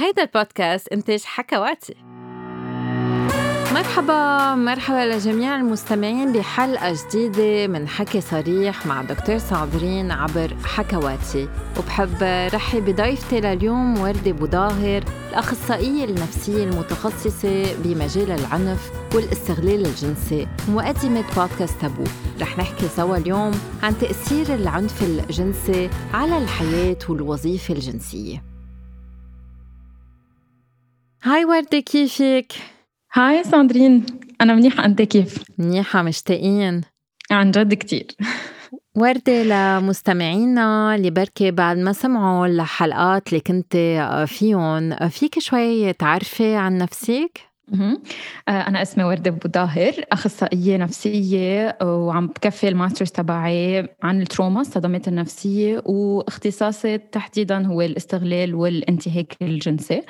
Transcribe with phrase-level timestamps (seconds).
[0.00, 1.94] هيدا البودكاست إنتاج حكواتي
[3.74, 12.22] مرحبا مرحبا لجميع المستمعين بحلقة جديدة من حكي صريح مع دكتور صابرين عبر حكواتي وبحب
[12.54, 20.48] رحب بضيفتي لليوم وردة بوظاهر الأخصائية النفسية المتخصصة بمجال العنف والاستغلال الجنسي.
[20.68, 22.04] مقدمة بودكاست تابو.
[22.40, 28.49] رح نحكي سوا اليوم عن تأثير العنف الجنسي على الحياة والوظيفة الجنسية.
[31.22, 32.52] hi وردة كيفك؟
[33.12, 34.06] hi ساندرين
[34.40, 36.80] أنا منيحة أنت كيف؟ منيحة مشتاقين
[37.30, 38.06] عن جد كتير
[38.96, 43.76] وردة لمستمعينا اللي بركي بعد ما سمعوا الحلقات اللي كنت
[44.26, 47.49] فيهم فيك شوي تعرفي عن نفسك؟
[48.48, 54.27] آه، أنا اسمي وردة أبو ظاهر أخصائية نفسية وعم بكفي ال master's تبعي عن ال
[54.27, 60.02] trauma الصدمات النفسية واختصاصي تحديدا هو الاستغلال والانتهاك الجنسي.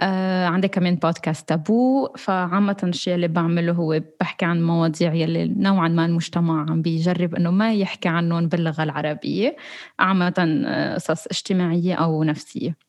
[0.00, 5.88] آه، عندي كمان بودكاست تابو فعامة الشيء اللي بعمله هو بحكي عن مواضيع يلي نوعا
[5.88, 9.56] ما المجتمع عم بيجرب إنه ما يحكي عنهم باللغة العربية
[9.98, 10.34] عامة
[10.66, 12.85] آه، قصص اجتماعية أو نفسية.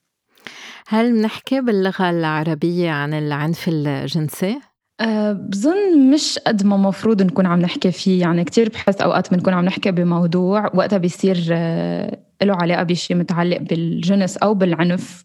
[0.90, 4.60] هل بنحكي باللغة العربية عن العنف الجنسي؟
[5.00, 8.22] أه بظن مش قد ما مفروض نكون عم نحكي فيه.
[8.22, 13.58] يعني كتير بحس أوقات بنكون عم نحكي بموضوع وقتها بيصير أه له علاقة بشيء متعلق
[13.58, 15.24] بالجنس أو بالعنف.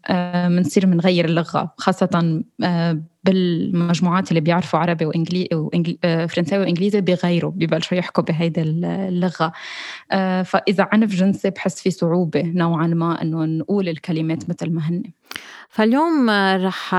[0.49, 7.01] بنصير أه بنغير اللغة خاصة أه بالمجموعات اللي بيعرفوا عربي وإنجلي وإنجلي آه، فرنساوي وإنجليزي
[7.01, 9.51] بيغيروا بيبلشوا يحكوا بهيدي اللغة.
[10.11, 15.03] آه، فإذا عنف جنسي بحس في صعوبة نوعا ما إنه نقول الكلمات مثل ما هن
[15.73, 16.29] فاليوم
[16.65, 16.95] رح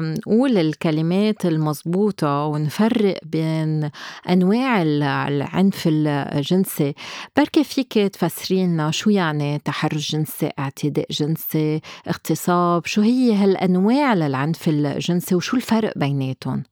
[0.00, 3.90] نقول الكلمات المضبوطة ونفرق بين
[4.30, 4.82] أنواع
[5.28, 6.94] العنف الجنسي.
[7.36, 14.68] بركي فيك تفسري لنا شو يعني تحرش جنسي اعتداء جنسي اغتصاب؟ شو هي هالأنواع للعنف
[14.68, 16.62] الجنسي وشو الفرق بيناتهم؟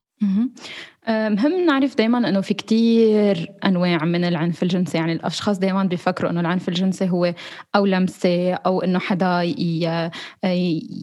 [1.09, 4.99] مهم نعرف دائما إنه في كتير أنواع من العنف الجنسي.
[4.99, 7.34] يعني الأشخاص دائما بيفكروا إنه العنف الجنسي هو
[7.77, 9.43] أو لمسة أو إنه حدا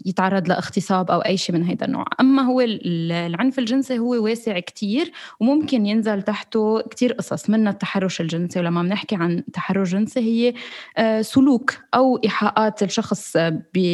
[0.06, 2.06] يتعرض لإغتصاب أو أي شيء من هذا النوع.
[2.20, 8.60] أما هو العنف الجنسي هو واسع كتير وممكن ينزل تحته كتير قصص منها التحرش الجنسي.
[8.60, 10.54] ولما بنحكي عن تحرش جنسي هي
[10.98, 13.38] آه، سلوك أو إيحاءات الشخص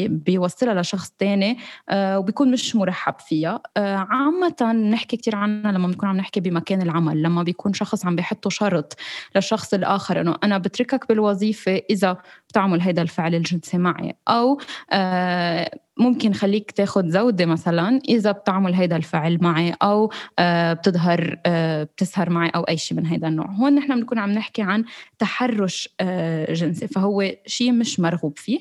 [0.09, 1.57] بيوصلها لشخص تاني
[1.89, 3.61] آه، وبيكون مش مرحب فيها.
[3.77, 8.15] آه، عامة نحكي كتير عنها لما بنكون عم نحكي بمكان العمل لما بيكون شخص عم
[8.15, 8.95] بيحطوا شرط
[9.35, 12.17] للشخص الآخر إنه أنا بتركك بالوظيفة إذا
[12.49, 14.15] بتعمل هذا الفعل الجنسي معي.
[14.27, 14.59] أو
[14.91, 21.83] آه ممكن خليك تاخد زودة مثلا إذا بتعمل هيدا الفعل معي أو آه بتظهر آه
[21.83, 23.45] بتسهر معي أو أي شيء من هيدا النوع.
[23.45, 24.83] هون نحن بنكون عم نحكي عن
[25.19, 28.59] تحرش آه جنسي فهو شيء مش مرغوب فيه.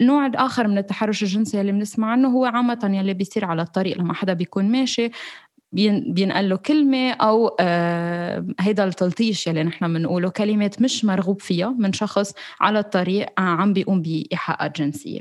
[0.00, 4.14] النوع الآخر من التحرش الجنسي اللي بنسمع عنه هو عامة يلي بيصير على الطريق لما
[4.14, 5.10] حدا بيكون ماشي
[5.72, 11.92] بينقل له كلمة أو آه هيدا التلطيش يلي نحن بنقوله كلمات مش مرغوب فيها من
[11.92, 15.20] شخص على الطريق عم بيقوم بإيحاءات جنسية.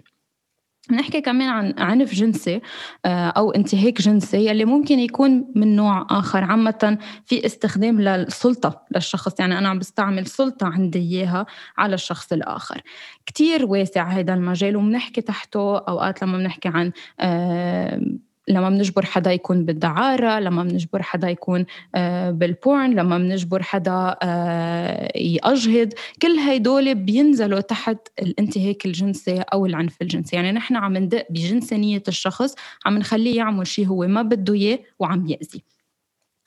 [0.91, 2.61] نحكي كمان عن عنف جنسي
[3.05, 6.43] آه، أو انتهاك جنسي يلي ممكن يكون من نوع آخر.
[6.43, 11.45] عامة في استخدام للسلطة للشخص يعني أنا عم بستعمل سلطة عندي إياها
[11.77, 12.81] على الشخص الآخر.
[13.25, 18.01] كتير واسع هذا المجال وبنحكي تحته أوقات لما بنحكي عن آه،
[18.47, 21.65] لما بنجبر حدا يكون بالدعارة لما بنجبر حدا يكون
[21.95, 25.93] آه، بالبورن لما بنجبر حدا آه، يأجهد.
[26.21, 30.35] كل هيدول بينزلوا تحت الانتهاك الجنسي أو العنف الجنسي.
[30.35, 35.27] يعني نحن عم ندق بجنسانية الشخص عم نخليه يعمل شيء هو ما بده إياه وعم
[35.27, 35.63] يأذي.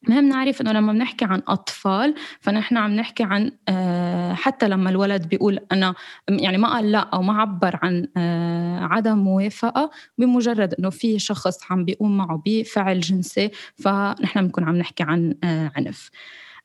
[0.09, 5.29] مهم نعرف إنه لما بنحكي عن أطفال فنحن عم نحكي عن آه، حتى لما الولد
[5.29, 5.95] بيقول أنا
[6.29, 11.59] يعني ما قال لا أو ما عبر عن آه، عدم موافقه بمجرد إنه في شخص
[11.71, 16.11] عم بيقوم معه بفعل جنسي فنحن بنكون عم نحكي عن آه، عنف.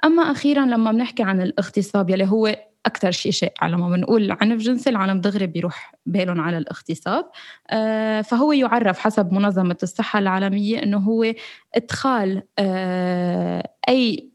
[0.03, 4.89] أما أخيرا لما بنحكي عن الاغتصاب يلي هو أكثر شيء شائع لما بنقول عنف جنسي
[4.89, 7.25] العالم دغري بيروح بالهم على الاغتصاب.
[7.69, 11.33] آه، فهو يعرف حسب منظمة الصحة العالمية أنه هو
[11.75, 14.29] إدخال آه، أي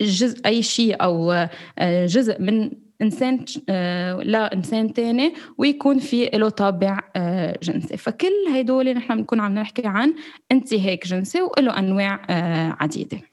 [0.00, 1.32] جزء أي شيء أو
[1.78, 2.70] آه، جزء من
[3.02, 3.44] إنسان
[4.22, 7.00] لانسان تاني ويكون في له طابع
[7.62, 7.96] جنسي.
[7.96, 10.14] فكل هدول نحن بنكون عم نحكي عن
[10.52, 12.20] انتهاك جنسي وله أنواع
[12.80, 13.29] عديدة.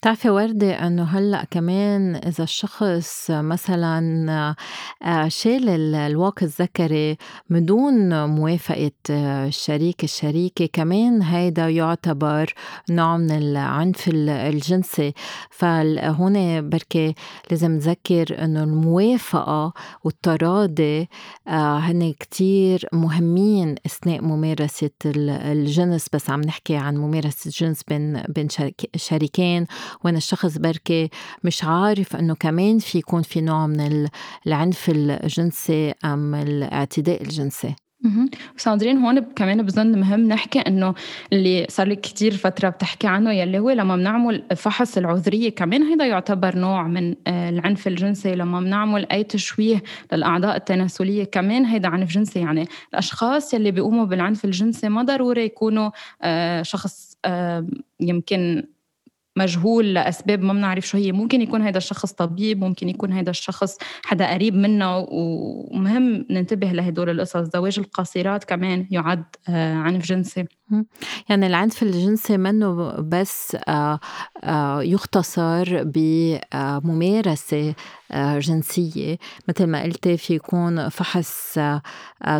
[0.00, 4.56] بتعرفي وردة إنه هلأ كمان إذا الشخص مثلًا
[5.02, 7.16] آه، شال الواقي الذكري
[7.50, 12.54] من دون موافقة الشريك الشريكة كمان هيدا يُعتبر
[12.90, 15.12] نوع من العنف الجنسي،
[15.50, 17.14] فهون بركي
[17.50, 19.72] لازم نذكّر إنه الموافقة
[20.04, 21.08] والتراضي
[21.48, 26.06] آه، هن كتير مهمين أثناء ممارسة الجنس.
[26.12, 28.48] بس عم نحكي عن ممارسة الجنس بين بين
[28.96, 29.57] شريكين.
[30.04, 31.10] وين الشخص بركي
[31.44, 34.08] مش عارف إنه كمان في يكون في نوع من
[34.46, 37.74] العنف الجنسي أم الاعتداء الجنسي.
[38.56, 40.94] ساندرين هون كمان بظن مهم نحكي إنه
[41.32, 46.04] اللي صار لي كثير فترة بتحكي عنه يلي هو لما بنعمل فحص العذرية كمان هيدا
[46.04, 48.34] يعتبر نوع من آه، العنف الجنسي.
[48.34, 49.82] لما بنعمل أي تشويه
[50.12, 52.38] للأعضاء التناسلية كمان هيدا عنف جنسي.
[52.40, 55.90] يعني الأشخاص يلي بيقوموا بالعنف الجنسي ما ضروري يكونوا
[56.22, 57.66] آه، شخص آه،
[58.00, 58.64] يمكن
[59.38, 61.12] مجهول لأسباب ما بنعرف شو هي.
[61.12, 67.10] ممكن يكون هذا الشخص طبيب ممكن يكون هذا الشخص حدا قريب منا ومهم ننتبه لهدول
[67.10, 67.36] القصص.
[67.36, 70.44] زواج القاصرات كمان يعد آه، عنف جنسي.
[71.28, 74.00] يعني العنف الجنسي منه بس آه،
[74.44, 77.74] آه، يختصر بممارسة
[78.14, 79.18] جنسية
[79.48, 81.58] مثل ما قلتي في يكون فحص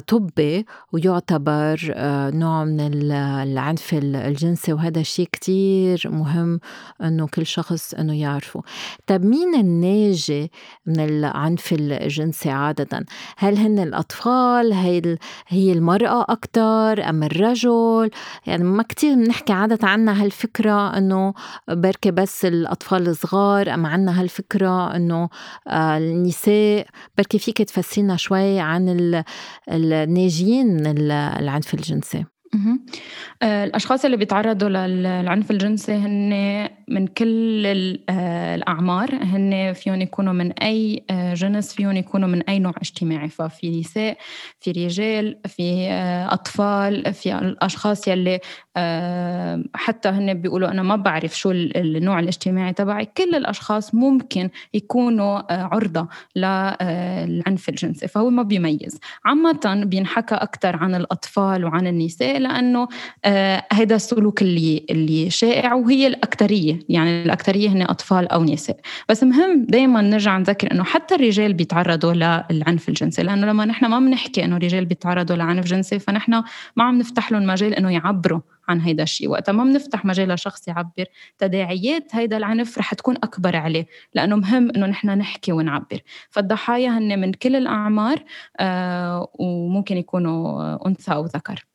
[0.07, 1.95] طبي ويعتبر
[2.35, 2.81] نوع من
[3.13, 6.61] العنف الجنسي وهذا الشيء كتير مهم
[7.03, 8.63] إنه كل شخص إنه يعرفه.
[9.07, 10.51] طب مين الناجي
[10.87, 13.05] من العنف الجنسي عادة؟
[13.37, 15.19] هل هن الأطفال؟ هي
[15.49, 18.11] هي المرأة أكتر أم الرجل؟
[18.47, 21.35] يعني ما كتير بنحكي عادة عنا هالفكرة إنه
[21.69, 25.31] بركي بس الأطفال الصغار أم عنا هالفكرة آه،
[25.69, 26.87] النساء
[27.19, 29.25] بركي فيك تفسرينا شوي عن
[29.69, 32.25] الناجيين من العنف الجنسي.
[33.43, 37.67] آه، الأشخاص اللي بيتعرضوا للعنف الجنسي هن من كل
[38.09, 43.29] آه، الأعمار هن فيهم يكونوا من أي آه، جنس فيهم يكونوا من أي نوع اجتماعي.
[43.29, 44.19] ففي نساء
[44.61, 45.89] في رجال في
[46.31, 48.41] أطفال في الأشخاص يلي
[49.75, 53.05] حتى هن بيقولوا أنا ما بعرف شو النوع الاجتماعي تبعي.
[53.05, 59.01] كل الأشخاص ممكن يكونوا عرضة للعنف الجنسي فهو ما بيميز.
[59.25, 62.89] عامة بينحكى أكثر عن الأطفال وعن النساء لأنه
[63.73, 66.79] هذا السلوك اللي اللي شائع وهي الأكثرية.
[66.89, 68.77] يعني الأكثرية هن أطفال أو نساء.
[69.09, 72.13] بس مهم دائما نرجع نذكر إنه حتى الرجال بيتعرضوا
[72.51, 73.23] للعنف الجنسي.
[73.23, 76.43] لأنه لما نحن ما بنحكي إنه الرجال بيتعرضوا لعنف جنسي فنحن
[76.77, 80.69] ما عم نفتح لهم مجال إنه يعبروا عن هيدا الشيء وقتها ما بنفتح مجال لشخص
[80.69, 81.05] يعبر.
[81.39, 86.01] تداعيات هيدا العنف رح تكون أكبر عليه لأنه مهم إنه نحن نحكي ونعبر.
[86.31, 88.25] فالضحايا هن من كل الأعمار
[88.61, 91.68] آه وممكن يكونوا أنثى أو ذكر.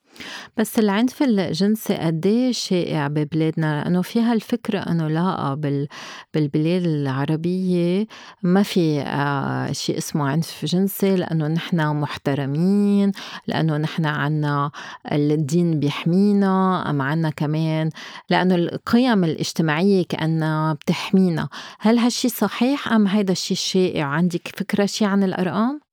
[0.58, 5.88] بس العنف الجنسي قد إيه شائع ببلادنا؟ لأنه في هالفكرة إنه لا بال
[6.34, 8.08] بالبلاد العربية
[8.44, 13.12] ما في آه شيء اسمه عنف جنسي لأنه نحن محترمين
[13.48, 14.72] لأنه نحن عنا
[15.12, 17.90] الدين بيحمينا أم عنا كمان
[18.30, 21.50] لأنه القيم الاجتماعية كأنها بتحمينا.
[21.80, 25.93] هل هالشي صحيح أم هيدا الشيء شائع؟ عندك فكرة شي عن الأرقام؟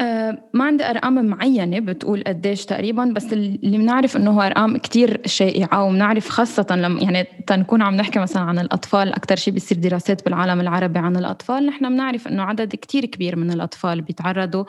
[0.00, 5.20] أه ما عندي أرقام معينة بتقول قديش تقريبا بس اللي بنعرف إنه هو أرقام كتير
[5.26, 10.24] شائعة وبنعرف خاصة لما يعني تنكون عم نحكي مثلا عن الأطفال أكثر شيء بيصير دراسات
[10.24, 14.64] بالعالم العربي عن الأطفال نحن بنعرف إنه عدد كتير كبير من الأطفال بيتعرضوا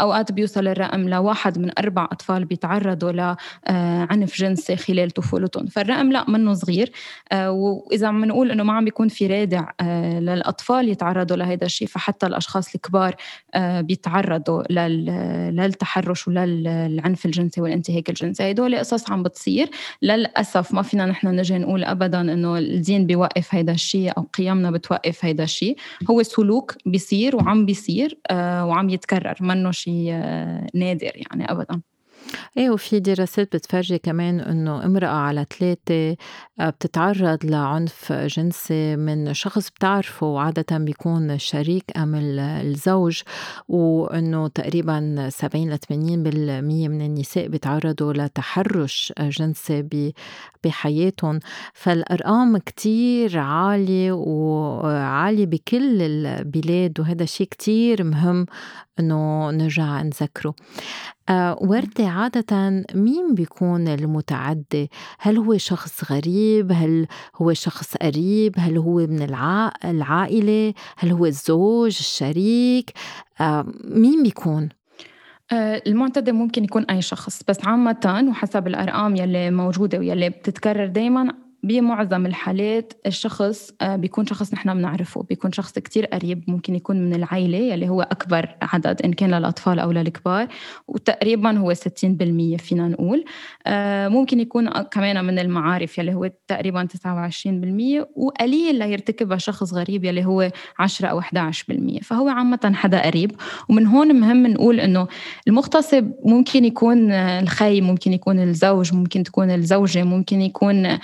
[0.00, 5.66] أوقات بيوصل الرقم لواحد من أربع أطفال بيتعرضوا لعنف جنسي خلال طفولتهم.
[5.66, 6.92] فالرقم لا منه صغير.
[7.32, 11.88] آه، وإذا عم نقول إنه ما عم بيكون في رادع آه، للأطفال يتعرضوا لهذا الشيء
[11.88, 13.16] فحتى الأشخاص الكبار
[13.54, 14.62] آه، بيتعرضوا
[15.50, 18.50] للتحرش وللعنف الجنسي والانتهاك الجنسي.
[18.50, 19.70] هدول قصص عم بتصير.
[20.02, 25.24] للأسف ما فينا نحن نجي نقول أبدا إنه الدين بيوقف هذا الشيء أو قيمنا بتوقف
[25.24, 25.76] هذا الشيء.
[26.10, 29.34] هو سلوك بيصير وعم بيصير وعم يتكرر.
[29.40, 29.87] منه شيء.
[29.88, 30.12] شيء
[30.74, 31.82] نادر يعني ابدا.
[32.56, 36.16] إيه وفي دراسات بتفرجي كمان إنه امرأة على ثلاثة
[36.60, 43.22] آه، بتتعرض لعنف جنسي من شخص بتعرفه وعادة بيكون الشريك أم الزوج
[43.68, 50.12] وإنه تقريبا 70 ل 80% من النساء بيتعرضوا لتحرش جنسي
[50.64, 51.40] بحياتهم.
[51.74, 58.46] فالأرقام كتير عالية وعالية بكل البلاد وهذا شيء كتير مهم
[59.00, 60.54] إنه نرجع نذكره.
[61.60, 67.06] وردة عادة مين بيكون المتعدي؟ هل هو شخص غريب؟ هل
[67.36, 69.22] هو شخص قريب؟ هل هو من
[69.84, 72.92] العائلة؟ هل هو الزوج؟ الشريك؟
[73.40, 74.68] آه، مين بيكون؟
[75.52, 81.47] آه، المعتدي ممكن يكون أي شخص بس عامة وحسب الأرقام يلي موجودة ويلي بتتكرر دايما
[81.62, 87.14] بمعظم الحالات الشخص آه، بيكون شخص نحن بنعرفه بيكون شخص كتير قريب ممكن يكون من
[87.14, 90.48] العائلة يلي هو أكبر عدد إن كان للأطفال أو للكبار
[90.88, 93.24] وتقريبا هو 60% فينا نقول.
[93.66, 100.24] آه، ممكن يكون كمان من المعارف يلي هو تقريبا 29% وقليل ليرتكبها شخص غريب يلي
[100.24, 103.32] هو 10 أو 11% فهو عامة حدا قريب.
[103.68, 105.08] ومن هون مهم نقول إنه
[105.48, 110.98] المغتصب ممكن يكون الخي ممكن يكون الزوج ممكن تكون الزوجة ممكن يكون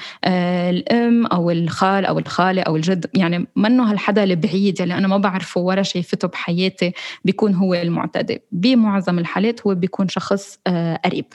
[0.70, 3.06] الأم أو الخال أو الخالة أو الجد.
[3.14, 6.92] يعني منه هالحدا البعيد يلي أنا ما بعرفه ولا شايفته بحياتي
[7.24, 8.42] بيكون هو المعتدي.
[8.52, 11.26] بمعظم الحالات هو بيكون شخص آه، قريب.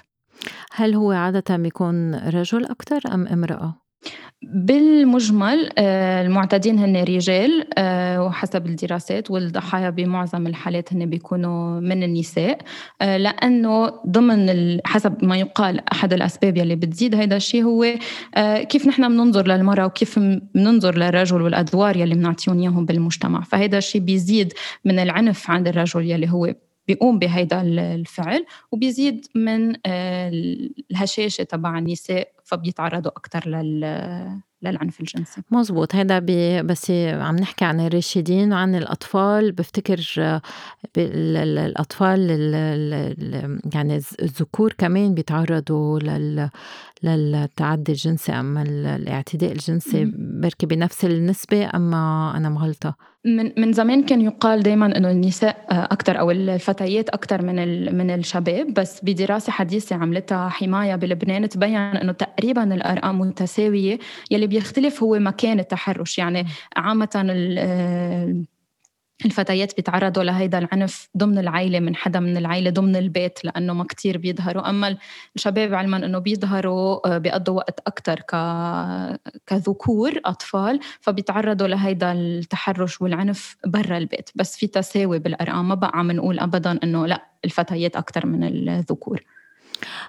[0.72, 3.89] هل هو عادة بيكون رجل أكثر أم امرأة؟
[4.42, 12.58] بالمجمل آه، المعتدين هن رجال آه، وحسب الدراسات والضحايا بمعظم الحالات هن بيكونوا من النساء.
[13.02, 17.86] آه، لأنه ضمن حسب ما يقال أحد الأسباب يلي بتزيد هذا الشيء هو
[18.70, 20.20] كيف نحن بننظر للمرأة وكيف
[20.56, 23.42] بننظر للرجل والأدوار يلي بنعطيهم إياهم بالمجتمع.
[23.42, 24.54] فهذا الشيء بيزيد
[24.86, 26.54] من العنف عند الرجل يلي هو.
[26.90, 27.62] بيقوم بهيدا
[27.96, 35.42] الفعل وبيزيد من الهشاشة تبع النساء فبيتعرضوا أكثر لل للعنف الجنسي.
[35.52, 35.96] مزبوط.
[35.96, 36.20] هذا
[36.62, 39.52] بس عم نحكي عن الراشدين وعن الأطفال.
[39.52, 40.00] بفتكر
[40.98, 42.30] الأطفال
[43.74, 46.50] يعني الذكور كمان بيتعرضوا لل
[47.04, 52.96] للتعدي الجنسي أم الاعتداء الجنسي بركي بنفس النسبة أما أنا مغلطة.
[53.26, 57.56] من من زمان كان يقال دائما إنه النساء أكثر أو الفتيات أكثر من
[57.98, 64.00] من الشباب بس بدراسة حديثة عملتها حماية بلبنان تبين إنه تقريبا الأرقام متساوية
[64.32, 66.18] يلي بيختلف هو مكان التحرش.
[66.18, 66.46] يعني
[66.78, 67.10] عامه
[69.26, 74.18] الفتيات بيتعرضوا لهيدا العنف ضمن العائلة من حدا من العائلة ضمن البيت لأنه ما كتير
[74.18, 74.70] بيظهروا.
[74.70, 74.98] أما
[75.36, 78.36] الشباب علما أنه بيظهروا آه، بيقضوا وقت أكتر ك...
[79.48, 84.30] كذكور أطفال فبيتعرضوا لهيدا التحرش والعنف برا البيت.
[84.36, 89.24] بس في تساوي بالأرقام ما بقى عم نقول أبدا أنه لأ الفتيات أكتر من الذكور.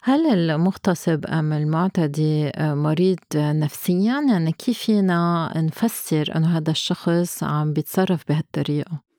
[0.02, 7.72] هل المغتصب أم المعتدي آه، مريض نفسيا؟ يعني كيف فينا نفسر أنه هذا الشخص عم
[7.72, 9.10] بيتصرف بهالطريقة؟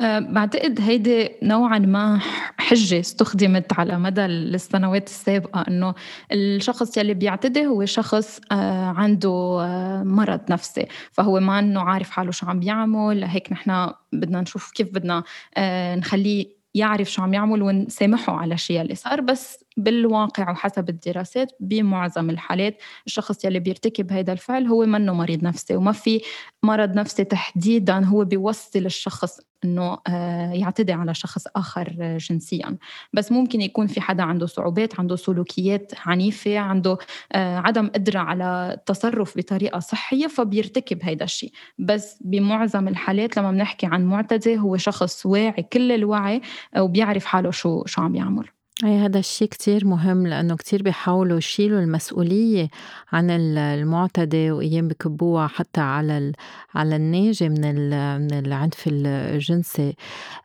[0.00, 2.20] أه بعتقد هيدي نوعا ما
[2.58, 5.94] حجة استخدمت على مدى السنوات السابقة إنه
[6.32, 12.30] الشخص يلي بيعتدي هو شخص أه عنده أه مرض نفسي فهو ما إنه عارف حاله
[12.30, 15.22] شو عم بيعمل هيك نحن بدنا نشوف كيف بدنا
[15.56, 21.52] أه نخليه يعرف شو عم يعمل ونسامحه على الشيء اللي صار بس بالواقع وحسب الدراسات
[21.60, 26.20] بمعظم الحالات الشخص يلي بيرتكب هذا الفعل هو منه مريض نفسي وما في
[26.62, 32.76] مرض نفسي تحديدا هو بيوصل الشخص إنه آه، يعتدي على شخص آخر جنسيا.
[33.12, 36.98] بس ممكن يكون في حدا عنده صعوبات عنده سلوكيات عنيفة عنده
[37.32, 41.52] آه، عدم قدرة على التصرف بطريقة صحية فبيرتكب هذا الشيء.
[41.78, 46.40] بس بمعظم الحالات لما بنحكي عن معتدي هو شخص واعي كل الوعي
[46.78, 48.61] وبيعرف حاله شو شو عم يعمل.
[48.84, 52.68] أي هذا الشيء كتير مهم لأنه كتير بيحاولوا يشيلوا المسؤولية
[53.12, 56.32] عن المعتدي وأيام بكبوها حتى على
[56.74, 57.74] على الناجي من
[58.20, 59.96] من العنف الجنسي.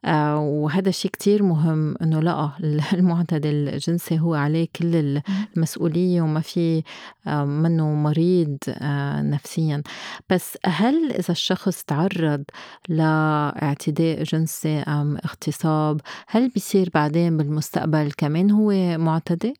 [0.06, 2.52] آه، وهذا الشيء كتير مهم إنه لا
[2.94, 5.22] المعتدي الجنسي هو عليه كل
[5.58, 6.84] المسؤولية وما في
[7.28, 9.84] آه، منه مريض آه، نفسيا.
[10.30, 12.44] بس هل إذا الشخص تعرض
[12.90, 19.54] لاعتداء جنسي أم اغتصاب هل بيصير بعدين بالمستقبل كمان هو معتدي؟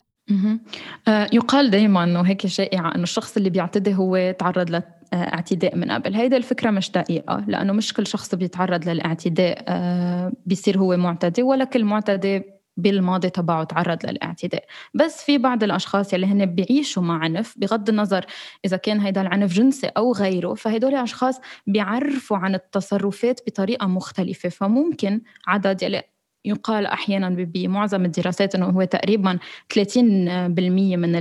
[1.08, 4.82] آه، يقال دائما إنه هيك شائعه إنه الشخص اللي بيعتدي هو تعرض
[5.14, 6.16] لاعتداء من قبل.
[6.16, 11.64] هيدا الفكرة مش دقيقة لأنه مش كل شخص بيتعرض للاعتداء آه، بيصير هو معتدي ولا
[11.64, 12.44] كل معتدي
[12.78, 14.64] بالماضي تبعه تعرض للاعتداء.
[14.94, 18.26] بس في بعض الأشخاص يلي هن بيعيشوا مع عنف بغض النظر
[18.66, 24.50] إذا كان هيدا العنف جنسي أو غيره فهدول أشخاص بيعرفوا عن التصرفات بطريقة مختلفة.
[24.50, 26.04] فممكن عدد يلي
[26.48, 29.40] يقال أحيانا بمعظم الدراسات إنه هو تقريبا
[29.74, 31.12] 30% من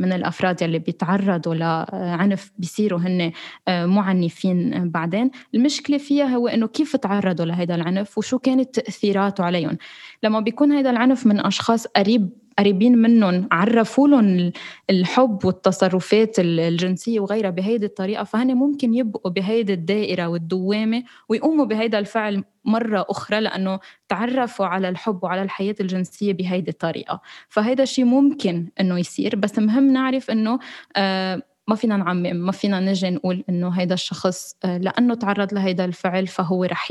[0.00, 3.32] من الأفراد يلي بيتعرضوا لعنف بيصيروا هن
[3.68, 5.30] آه، معنفين بعدين.
[5.54, 9.78] المشكلة فيها هو إنه كيف تعرضوا لهذا العنف وشو كانت تأثيراته عليهم.
[10.22, 14.52] لما بيكون هذا العنف من أشخاص قريب قريبين منهم عرفوا لهم
[14.90, 22.44] الحب والتصرفات الجنسية وغيرها بهيدي الطريقة فهن ممكن يبقوا بهيدي الدائرة والدوامة ويقوموا بهيدا الفعل
[22.64, 27.20] مرة أخرى لأنه تعرفوا على الحب وعلى الحياة الجنسية بهيدي الطريقة.
[27.48, 30.58] فهيدا الشيء ممكن أنه يصير بس مهم نعرف أنه
[30.96, 35.84] آه ما فينا نعمم ما فينا نجي نقول إنه هيدا الشخص آه، لأنه تعرض لهيدا
[35.84, 36.88] الفعل فهو رح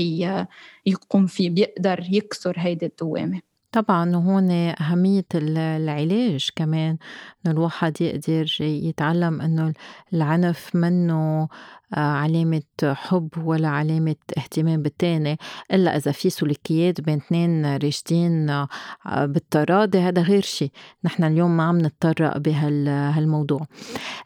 [0.86, 3.53] يقوم فيه بيقدر يكسر هيدي الدوامة.
[3.74, 6.98] طبعًا وهون أهمية العلاج كمان،
[7.46, 9.74] إنه الواحد يقدر يتعلّم إنه
[10.14, 11.48] العنف منّه
[12.00, 15.38] علامة حُب ولا علامة اهتمام بالتاني،
[15.74, 18.68] إلّا إذا في سلوكيات بين اتنين راشدين آه،
[19.06, 20.72] بالتراضي هذا غير شي،
[21.04, 23.62] نحن اليوم ما عم نتطرّق بهالموضوع.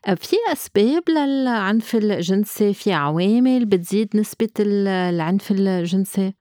[0.07, 6.33] آه، في أسباب للعنف الجنسي، في عوامل بتزيد نسبة العنف الجنسي؟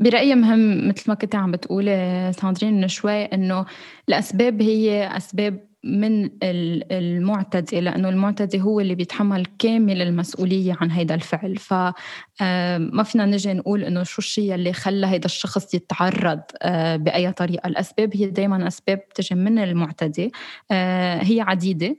[0.00, 3.66] برأيي مهم متل ما كنتِ عم بتقولي ساندرين من شوي إنه
[4.08, 11.56] الأسباب هي أسباب من المعتدي لأنه المعتدي هو اللي بيتحمل كامل المسؤولية عن هيدا الفعل.
[11.56, 11.94] فما
[12.42, 17.66] آه، فينا نجي نقول إنه شو الشيء اللي خلى هيدا الشخص يتعرض آه، بأي طريقة.
[17.66, 20.32] الأسباب هي دايما أسباب تجي من المعتدي
[20.70, 21.96] آه، هي عديدة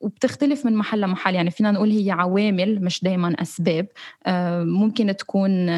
[0.00, 1.34] وبتختلف من محل لمحل.
[1.34, 3.86] يعني فينا نقول هي عوامل مش دايما أسباب.
[4.66, 5.70] ممكن تكون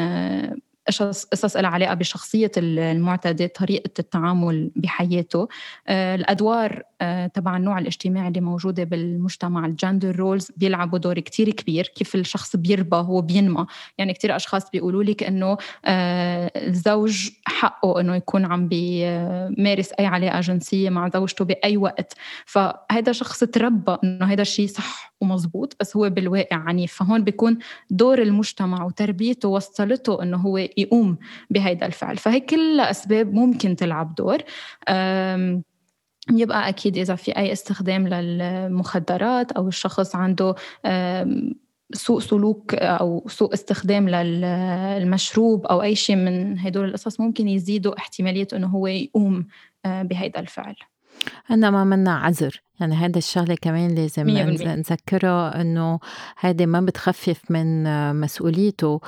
[0.87, 5.47] قصص لها علاقة بشخصية المعتدي طريقة التعامل بحياته.
[5.87, 11.87] آه، الأدوار آه، تبع النوع الاجتماعي اللي موجودة بالمجتمع الجندر رولز بيلعبوا دور كتير كبير
[11.95, 13.65] كيف الشخص بيربى وبينمى
[13.97, 20.39] يعني كتير أشخاص بيقولوا لك إنه آه، الزوج حقه إنه يكون عم بيمارس أي علاقة
[20.39, 22.13] جنسية مع زوجته بأي وقت.
[22.45, 25.08] فهذا شخص تربى إنه هذا الشيء صح.
[25.21, 26.93] ومزبوط بس هو بالواقع عنيف.
[26.93, 27.57] فهون بيكون
[27.89, 31.17] دور المجتمع وتربيته وصلته إنه هو يقوم
[31.49, 32.17] بهذا الفعل.
[32.17, 34.37] فهي كلها أسباب ممكن تلعب دور.
[36.31, 40.55] يبقى أكيد إذا في أي استخدام للمخدرات أو الشخص عنده
[41.93, 48.47] سوء سلوك أو سوء استخدام للمشروب أو أي شيء من هدول القصص ممكن يزيدوا احتمالية
[48.53, 49.47] أنه هو يقوم
[49.85, 50.39] آه، بهذا
[51.19, 52.61] الفعل إنما منا عذر.
[52.79, 55.99] يعني هيدا الشغلة كمان لازم نذكرها إنه
[56.39, 57.83] هيدي ما بتخفف من
[58.19, 59.01] مسؤوليته.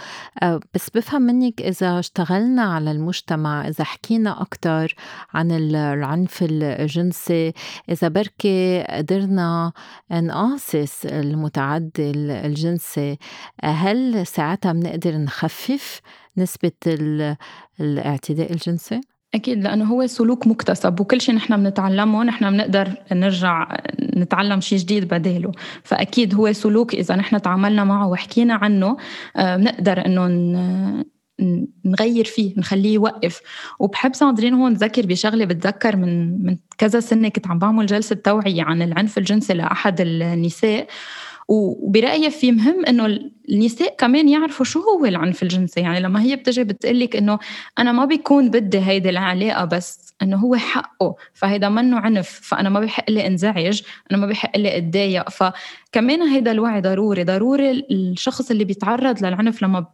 [0.44, 4.96] آه، بس بفهم منك إذا اشتغلنا على المجتمع إذا حكينا أكتر
[5.34, 7.54] عن العنف الجنسي
[7.90, 9.72] إذا بركي قدرنا
[10.12, 12.12] نقاصص المتعدي
[12.46, 13.18] الجنسي
[13.64, 16.02] هل ساعتها بنقدر نخفف
[16.38, 16.72] نسبة
[17.80, 19.02] الاعتداء الجنسي؟
[19.36, 25.08] أكيد لأنه هو سلوك مكتسب وكل شيء نحن بنتعلمه نحن بنقدر نرجع نتعلم شيء جديد
[25.08, 25.52] بداله
[25.84, 28.98] فأكيد هو سلوك إذا نحن تعاملنا معه وحكينا عنه
[29.36, 30.28] آه، بنقدر إنه
[31.86, 33.42] نغير فيه نخليه يوقف.
[33.80, 38.64] وبحب ساندرين هون ذكر بشغلة بتذكر من من كذا سنة كنت عم بعمل جلسة توعية
[38.64, 40.88] عن العنف الجنسي لأحد النساء.
[41.52, 45.80] وبرأيي في مهم إنه النساء كمان يعرفوا شو هو العنف الجنسي.
[45.80, 47.40] يعني لما هي بتجي بتقلك إنه
[47.80, 52.80] أنا ما بيكون بدي هيدي العلاقة بس إنه هو حقه فهيدا منه عنف فأنا ما
[52.80, 55.30] بحق لي انزعج أنا ما بحق لي أتضايق.
[55.30, 59.86] فكمان هيدا الوعي ضروري ضروري الشخص اللي بيتعرض للعنف لما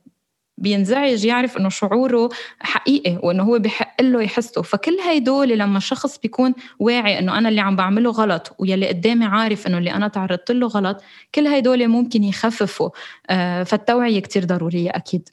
[0.58, 4.62] بينزعج يعرف إنه شعوره حقيقي وإنه هو بحق له يحسه.
[4.62, 9.68] فكل هيدول لما الشخص بيكون واعي إنه أنا اللي عم بعمله غلط ويلي قدامي عارف
[9.68, 11.02] إنه اللي أنا تعرضت له غلط
[11.36, 12.90] كل هيدول ممكن يخففوا.
[13.30, 15.30] آه، فالتوعية كتير ضرورية أكيد.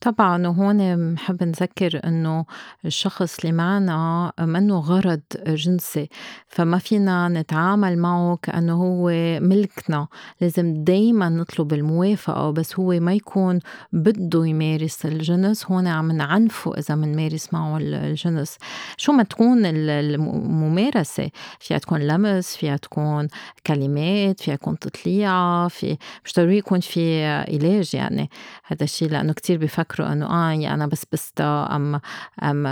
[0.00, 2.44] طبعا وهون بحب نذكر إنه
[2.84, 6.08] الشخص اللي معنا منه غرض جنسي
[6.48, 9.08] فما فينا نتعامل معه كأنه هو
[9.40, 10.08] ملكنا.
[10.40, 13.60] لازم دايما نطلب الموافقة بس هو ما يكون
[13.92, 15.66] بده يمارس الجنس.
[15.66, 18.56] هون عم نعنفه إذا بنمارس معه الجنس.
[18.96, 21.30] شو ما تكون الممارسة
[21.60, 23.28] فيها تكون لمس فيها تكون
[23.66, 28.30] كلمات فيها تكون تطليعه في مش ضروري يكون في علاج يعني.
[28.66, 32.00] هذا الشيء لأنه كتير بفكر بيفكروا إنه آه يعني أنا بس بستا أم
[32.42, 32.66] أم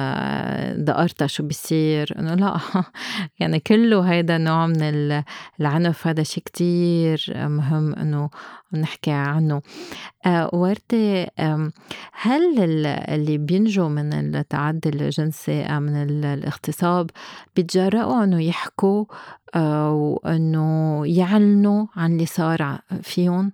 [0.85, 2.61] دقرتها شو بيصير؟ إنه لا
[3.41, 4.83] يعني كله هيدا نوع من
[5.61, 8.31] العنف هذا شيء كتير مهم إنه
[8.73, 9.63] نحكي عنه.
[10.27, 10.51] آه
[12.13, 12.61] هل
[13.09, 17.11] اللي بينجوا من التعدي الجنسي أو من الاغتصاب
[17.57, 19.05] بيتجرأوا إنه يحكوا
[19.55, 23.53] آه وإنه يعلنوا عن اللي صار فيهم؟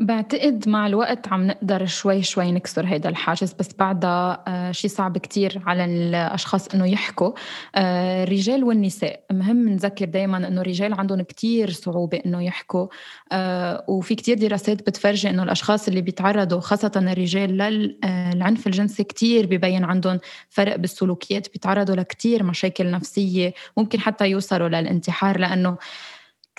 [0.00, 5.18] بعتقد مع الوقت عم نقدر شوي شوي نكسر هيدا الحاجز بس بعدها أه شيء صعب
[5.18, 7.32] كتير على الأشخاص إنه يحكوا.
[7.74, 12.86] أه الرجال والنساء مهم نذكر دايما إنه الرجال عندهم كتير صعوبة إنه يحكوا.
[13.32, 19.84] أه وفي كتير دراسات بتفرجي إنه الأشخاص اللي بيتعرضوا خاصة الرجال للعنف الجنسي كتير ببين
[19.84, 25.76] عندهم فرق بالسلوكيات بيتعرضوا لكتير مشاكل نفسية ممكن حتى يوصلوا للانتحار لأنه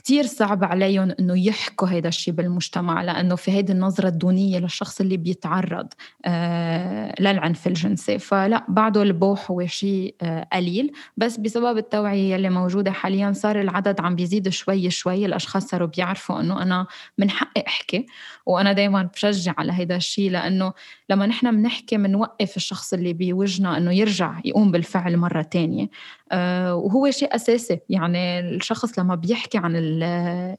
[0.03, 5.17] كتير صعب عليهم إنه يحكوا هيدا الشيء بالمجتمع لأنه في هيدي النظرة الدونية للشخص اللي
[5.17, 5.87] بيتعرض
[6.25, 10.91] آه للعنف الجنسي فلا بعده البوح هو شيء آه قليل.
[11.17, 15.25] بس بسبب التوعية اللي موجودة حاليا صار العدد عم بيزيد شوي شوي.
[15.25, 16.87] الأشخاص صاروا بيعرفوا إنه أنا
[17.17, 18.05] من حقي أحكي
[18.45, 20.73] وأنا دائما بشجع على هيدا الشيء لأنه
[21.09, 25.87] لما نحن بنحكي بنوقف الشخص اللي بوجهنا إنه يرجع يقوم بالفعل مرة تانية.
[26.31, 27.79] آه وهو شيء أساسي.
[27.89, 29.75] يعني الشخص لما بيحكي عن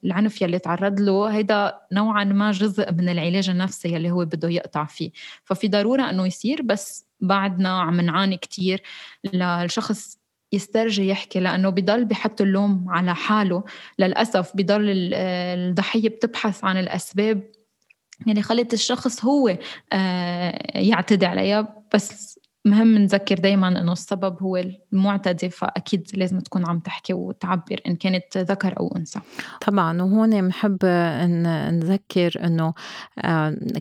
[0.04, 4.84] العنف يلي تعرض له هيدا نوعا ما جزء من العلاج النفسي يلي هو بده يقطع
[4.84, 5.10] فيه.
[5.44, 8.82] ففي ضرورة أنه يصير بس بعدنا عم نعاني كتير
[9.24, 10.18] للشخص
[10.52, 13.64] يسترجي يحكي لأنه بضل بحط اللوم على حاله.
[13.98, 17.42] للأسف بضل الضحية بتبحث عن الأسباب
[18.26, 19.58] يعني خلت الشخص هو
[19.92, 21.82] آه، يعتدي عليها.
[21.94, 22.31] بس
[22.64, 28.38] مهم نذكر دايما إنه السبب هو المعتدي فأكيد لازم تكون عم تحكي وتعبر إن كانت
[28.38, 29.20] ذكر أو أنثى.
[29.66, 31.42] طبعا وهون بنحب إن
[31.78, 32.74] نذكر إنه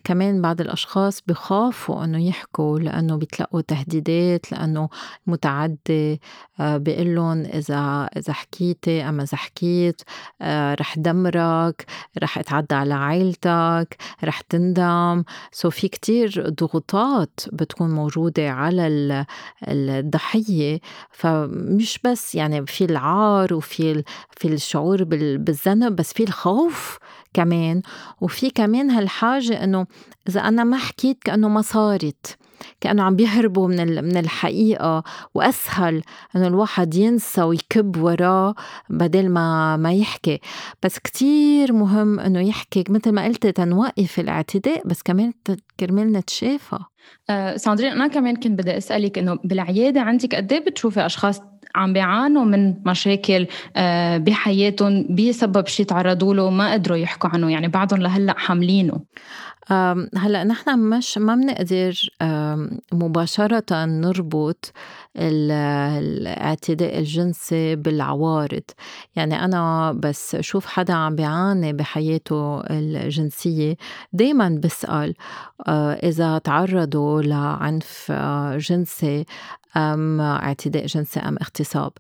[0.04, 4.90] كمان بعض الأشخاص بخافوا إنه يحكوا لأنه بيتلقوا تهديدات لأنه
[5.28, 6.22] متعدي
[6.60, 10.02] آه بيقول لهم إذا إذا حكيتي أما إذا حكيت
[10.42, 11.86] آه رح دمرك
[12.24, 15.24] رح اتعدى على عائلتك رح تندم.
[15.52, 19.26] سو في كتير ضغوطات بتكون موجودة على على
[19.68, 20.80] الضحية
[21.12, 24.04] فمش بس يعني في العار وفي
[24.38, 26.98] في الشعور بالذنب بس في الخوف
[27.34, 27.82] كمان.
[28.22, 29.86] وفي كمان هالحاجة إنه
[30.30, 32.38] إذا أنا ما حكيت كأنه ما صارت.
[32.82, 36.02] كأنه عم بيهربوا من من الحقيقة وأسهل
[36.36, 38.56] إنه الواحد ينسى ويكب وراه
[38.90, 40.40] بدل ما ما يحكي.
[40.84, 45.34] بس كتير مهم إنه يحكي مثل ما قلت تنوقف الاعتداء بس كمان
[45.80, 46.80] كرمال نتشافى.
[47.30, 51.42] أه ساندرين أنا كمان كنت بدي أسألك إنه بالعيادة عندك قد إيه بتشوفي أشخاص
[51.76, 57.68] عم بيعانوا من مشاكل آه، بحياتهم بسبب شيء تعرضوا له ما قدروا يحكوا عنه؟ يعني
[57.68, 59.02] بعضهم لهلأ حاملينه.
[60.18, 62.10] هلا نحن مش ما بنقدر
[62.94, 64.72] مباشرة نربط
[65.18, 68.64] الاعتداء الجنسي بالعوارض.
[69.16, 73.76] يعني أنا بس شوف حدا عم بيعاني بحياته الجنسية
[74.14, 75.14] دايما بسأل
[75.68, 79.26] آه، إذا تعرضوا لعنف آه، جنسي
[79.78, 81.92] أم اعتداء جنسي أم اغتصاب.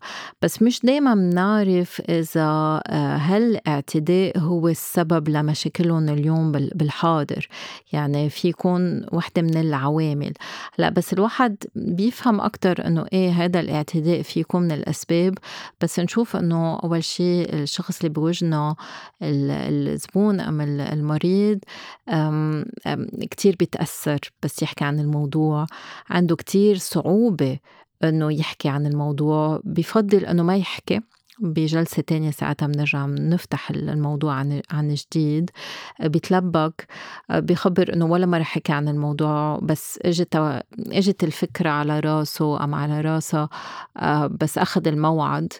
[0.41, 7.47] بس مش دايما بنعرف إذا آه، هل الاعتداء هو السبب لمشاكلهم اليوم بالحاضر.
[7.93, 10.33] يعني في يكون وحدة من العوامل.
[10.77, 15.37] لا بس الواحد بيفهم أكتر إنه إيه هذا الاعتداء في يكون من الأسباب.
[15.81, 18.75] بس نشوف إنه أول شيء الشخص اللي بوجهنا
[19.21, 21.59] الزبون أم المريض
[22.09, 25.65] أم أم كتير بيتأثر بس يحكي عن الموضوع.
[26.09, 27.57] عنده كتير صعوبة
[28.03, 30.99] إنه يحكي عن الموضوع بفضل إنه ما يحكي.
[31.39, 35.49] بجلسة تانية ساعتها بنرجع نفتح الموضوع عن عن جديد.
[35.99, 36.87] بيتلبك
[37.29, 43.01] بخبر إنه ولا مرة حكي عن الموضوع بس إجت إجت الفكرة على راسه أم على
[43.01, 43.49] راسها
[44.41, 45.53] بس أخذ الموعد.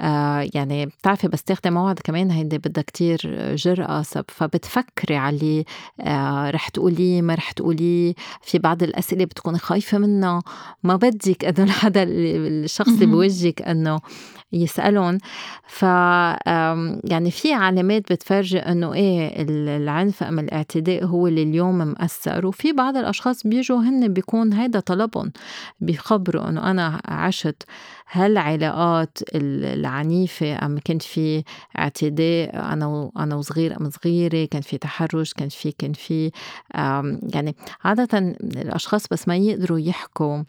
[0.00, 3.20] آه يعني بتعرفي بس تاخدي موعد كمان هيدي بدها كتير
[3.54, 5.64] جرأة فبتفكري على
[6.00, 10.42] آه رح تقولي ما رح تقولي في بعض الأسئلة بتكوني خايفة منها
[10.82, 14.00] ما بدك إنه حدا الشخص اللي بوجهك إنه
[14.52, 15.18] يسألهم
[15.66, 15.82] ف
[17.04, 22.46] يعني في علامات بتفرجي إنه إيه العنف أم الاعتداء هو اللي اليوم مأثر.
[22.46, 25.32] وفي بعض الأشخاص بيجوا هن بيكون هيدا طلبهم
[25.80, 27.62] بيخبروا إنه أنا عشت
[28.12, 31.44] هالعلاقات العنيفة أم كنت في
[31.78, 36.30] اعتداء أنا أنا وصغير أم صغيرة؟ كان في تحرش؟ كان في كان في
[37.34, 40.42] يعني عادة الأشخاص بس ما يقدروا يحكوا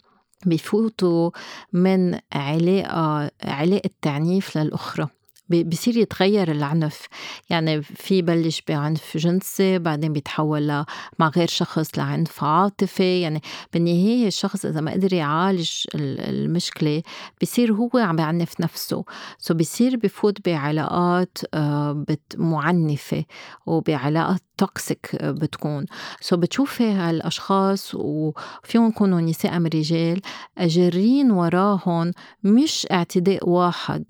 [0.46, 1.30] بفوتوا
[1.72, 5.06] من علاقة علاقة تعنيف للأخرى.
[5.54, 7.06] بصير يتغير العنف.
[7.50, 10.84] يعني في بلش بعنف جنسي بعدين بيتحول
[11.18, 13.20] مع غير شخص لعنف عاطفي.
[13.20, 13.40] يعني
[13.72, 17.02] بالنهاية الشخص إذا ما قدر يعالج المشكلة
[17.42, 19.04] بصير هو عم بيعنف نفسه.
[19.38, 22.04] so بصير بفوت بعلاقات آه،
[22.36, 23.24] معنفة
[23.66, 25.86] وبعلاقات toxic بتكون.
[26.20, 30.20] so بتشوفي هالاشخاص وفيهم يكونوا نساء ام رجال
[30.60, 32.12] جارين وراهم
[32.44, 34.04] مش اعتداء واحد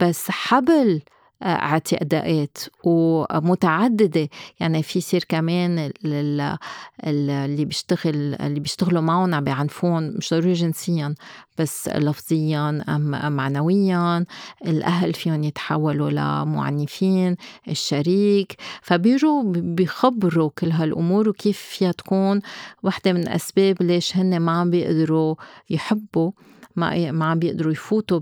[0.00, 1.02] بس حبل
[1.42, 4.28] اعتداءات ومتعددة.
[4.60, 11.14] يعني في يصير كمان اللي بيشتغل اللي بيشتغلوا معهم عم بيعنفون مش ضروري جنسيا
[11.58, 14.24] بس لفظيا ام معنويا.
[14.66, 17.36] الأهل فيهم يتحولوا لمعنفين
[17.68, 18.56] الشريك.
[18.82, 22.40] فبيجوا بيخبروا كل هالأمور وكيف فيها تكون.
[22.82, 25.34] وحدة من الأسباب ليش هن ما عم بيقدروا
[25.70, 26.30] يحبوا.
[26.76, 28.20] ما ما عم بيقدروا يفوتوا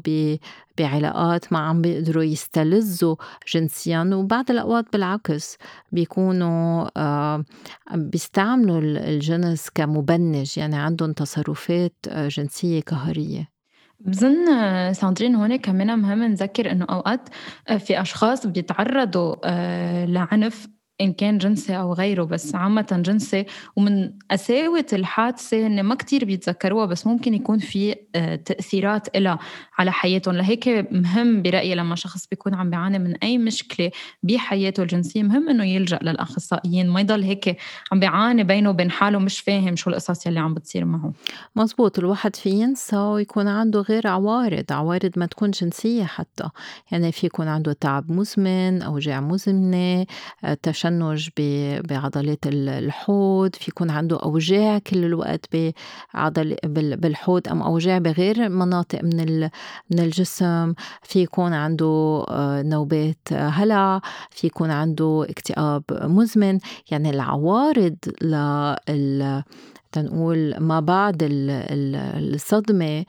[0.78, 3.16] بعلاقات ما عم بيقدروا يستلذوا
[3.54, 5.58] جنسيا وبعض الأوقات بالعكس
[5.92, 7.44] بيكونوا آه
[7.94, 13.54] بيستعملوا الجنس كمبنج يعني عندهم تصرفات آه، جنسية قهرية.
[14.00, 17.28] بظن ساندرين هون كمان مهم نذكر إنه أوقات
[17.68, 20.68] آه، في أشخاص بيتعرضوا آه، لعنف
[21.00, 23.46] إن كان جنسي أو غيره بس عامة جنسي.
[23.76, 29.38] ومن قساوة الحادثة إن ما كتير بيتذكروها بس ممكن يكون في آه، تأثيرات إلها
[29.78, 30.34] على حياتهم.
[30.34, 33.90] لهيك مهم برأيي لما شخص بيكون عم بيعاني من أي مشكلة
[34.22, 36.90] بحياته الجنسية مهم إنه يلجأ للأخصائيين.
[36.90, 37.56] ما يضل هيك
[37.92, 41.12] عم بيعاني بينه وبين حاله مش فاهم شو القصص يلي عم بتصير معه.
[41.56, 41.98] مزبوط.
[41.98, 46.48] الواحد في ينسى ويكون عنده غير عوارض عوارض ما تكون جنسية حتى.
[46.90, 50.06] يعني في يكون عنده تعب مزمن أوجاع مزمنة
[50.44, 51.28] آه، تشنج
[51.88, 55.46] بعضلات الحوض في يكون عنده أوجاع كل الوقت
[56.14, 56.56] بعضل
[56.96, 59.42] بالحوض أم أوجاع بغير مناطق من
[59.90, 60.74] من الجسم.
[61.02, 64.00] في يكون عنده آه، نوبات هلع.
[64.30, 66.58] في يكون عنده اكتئاب مزمن.
[66.90, 69.42] يعني العوارض لل
[69.94, 73.04] تنقول ما بعد الصدمة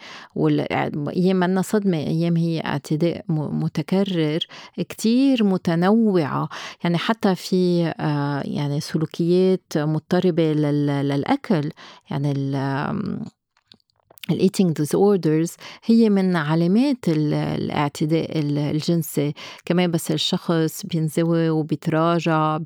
[1.09, 4.39] أيام منا صدمة أيام هي اعتداء متكرر
[4.77, 6.49] كتير متنوعة.
[6.83, 11.71] يعني حتى في آه، يعني سلوكيات مضطربة للأكل.
[12.09, 12.33] يعني
[14.31, 15.51] الايتينج disorders
[15.85, 19.33] هي من علامات الاعتداء الجنسي.
[19.65, 22.57] كمان بس الشخص بينزوي وبيتراجع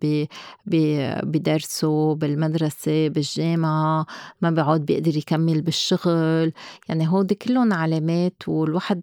[1.23, 4.05] بدرسه بالمدرسة بالجامعة
[4.41, 6.51] ما بيعود بيقدر يكمل بالشغل.
[6.89, 9.01] يعني هودي كلهم علامات والواحد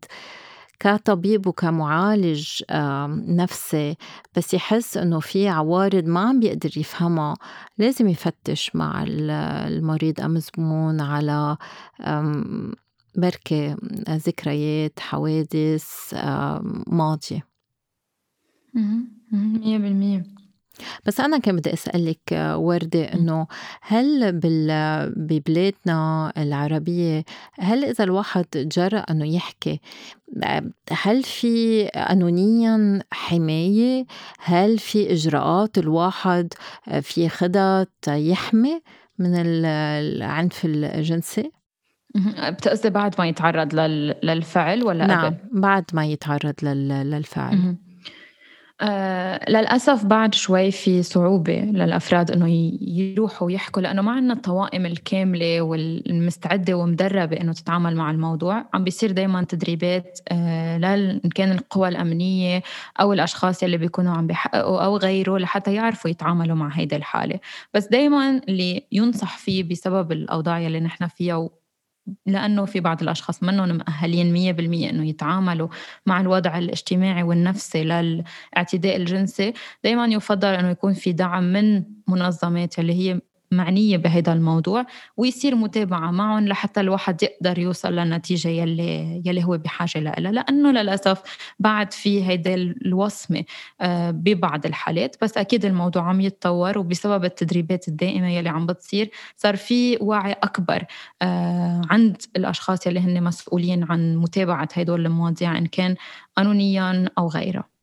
[0.80, 2.62] كطبيب وكمعالج
[3.28, 3.96] نفسي
[4.36, 7.36] بس يحس إنه في عوارض ما عم بيقدر يفهمها.
[7.78, 11.56] لازم يفتش مع المريض ام زبون على
[13.16, 13.76] بركة
[14.10, 16.14] ذكريات حوادث
[16.86, 17.46] ماضية
[19.32, 20.36] مية بالمية.
[21.04, 23.46] بس أنا كان بدي أسألك وردة إنه
[23.82, 24.32] هل
[25.16, 27.24] ببلادنا العربية
[27.58, 29.80] هل إذا الواحد جرأ إنه يحكي
[30.92, 34.06] هل في قانونيا حماية؟
[34.38, 36.52] هل في إجراءات الواحد
[37.02, 38.80] في خدها يحمي
[39.18, 41.52] من العنف الجنسي؟
[42.48, 47.76] بتقصدي بعد ما يتعرض للفعل ولا نعم قبل؟ بعد ما يتعرض للفعل
[48.80, 52.48] آه للأسف بعد شوي في صعوبة للأفراد إنه
[52.80, 58.64] يروحوا ويحكوا لأنه ما عندنا الطوائم الكاملة والمستعدة ومدربة إنه تتعامل مع الموضوع.
[58.74, 60.76] عم بيصير دايما تدريبات آه
[61.24, 62.62] إن كان القوى الأمنية
[63.00, 67.40] أو الأشخاص اللي بيكونوا عم بيحققوا أو غيره لحتى يعرفوا يتعاملوا مع هيدي الحالة.
[67.74, 71.48] بس دايما اللي ينصح فيه بسبب الأوضاع اللي نحن فيها
[72.26, 75.68] لأنه في بعض الأشخاص منهم مؤهلين مية بالمية إنه يتعاملوا
[76.06, 79.52] مع الوضع الاجتماعي والنفسي للاعتداء الجنسي.
[79.84, 83.20] دايما يفضل إنه يكون في دعم من منظمات اللي هي
[83.52, 89.98] معنية بهذا الموضوع ويصير متابعة معهم لحتى الواحد يقدر يوصل للنتيجة يلي, يلي هو بحاجة
[90.00, 90.14] لها.
[90.20, 91.22] لأنه للأسف
[91.59, 93.44] بعد في هيدا الوصمة
[93.80, 99.56] آه، ببعض الحالات بس أكيد الموضوع عم يتطور وبسبب التدريبات الدائمة يلي عم بتصير صار
[99.56, 100.85] في وعي أكبر
[101.22, 105.96] آه، عند الأشخاص يلي هن مسؤولين عن متابعة هدول المواضيع إن كان
[106.37, 107.75] قانونيا أو غيرها.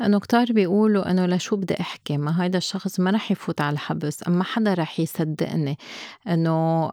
[0.00, 4.28] لأنه كتار بيقولوا إنه لشو بدي أحكي ما هيدا الشخص ما رح يفوت على الحبس
[4.28, 5.78] أما حدا رح يصدقني.
[6.28, 6.90] إنه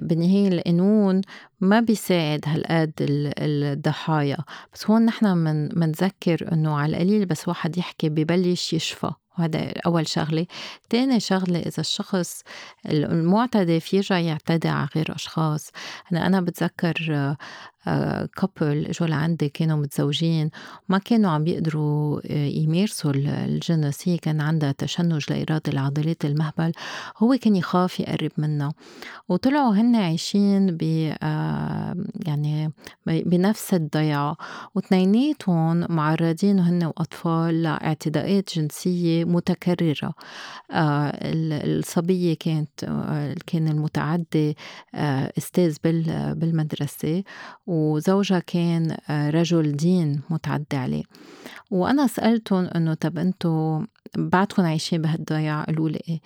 [0.00, 1.20] بالنهاية القانون
[1.60, 4.38] ما بيساعد هالقد الضحايا.
[4.74, 5.92] بس هون نحن من
[6.52, 10.46] إنه على القليل بس واحد يحكي ببلش يشفى وهذا أول شغلة.
[10.90, 12.42] تاني شغلة إذا الشخص
[12.88, 15.70] المعتدي يرجع يعتدي على غير أشخاص.
[16.12, 17.36] أنا أنا بتذكر
[17.84, 20.50] couple إجوا لعندي كانوا متزوجين
[20.88, 26.72] وما كانوا عم بيقدروا آه، يمارسوا الجنس هي كان عندها تشنج لاإرادي لعضلات المهبل
[27.18, 28.72] هو كان يخاف يقرب منها.
[29.28, 30.82] وطلعوا هن عايشين ب
[32.26, 32.72] يعني
[33.06, 34.36] بنفس الضيعة
[34.74, 40.14] وتنيناتهم معرضين هن وأطفال لاعتداءات جنسية متكررة.
[40.70, 44.56] آه، الصبية كانت آه، كان المتعدي
[45.38, 45.76] أستاذ
[46.34, 47.22] بالمدرسة.
[47.72, 51.02] وزوجها كان آه، رجل دين متعدي عليه.
[51.70, 53.80] وأنا سألتهم إنه طب أنتوا
[54.16, 56.20] بعدكم عايشين بهالضياع قالوا لي إيه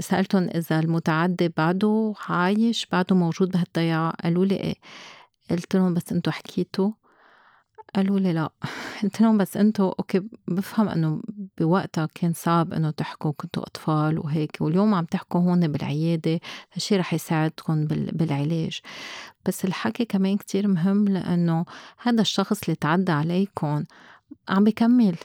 [0.00, 4.74] سألتهم إذا المتعدي بعده عايش بعده موجود بهالضياع قالوا لي إيه؟
[5.50, 6.90] قلت لهم بس أنتوا حكيتوا
[7.94, 8.50] قالوا لي لا.
[9.02, 11.22] قلت لهم بس أنتوا أوكي بفهم انه
[11.58, 16.40] بوقتها كان صعب إنه تحكوا كنتوا أطفال وهيك واليوم عم تحكوا هون بالعيادة
[16.72, 18.80] هالشي رح يساعدكم بالعلاج.
[19.46, 21.64] بس الحكي كمان كتير مهم لأنه
[22.02, 23.84] هذا الشخص اللي تعدى عليكم
[24.48, 25.16] عم بكمل.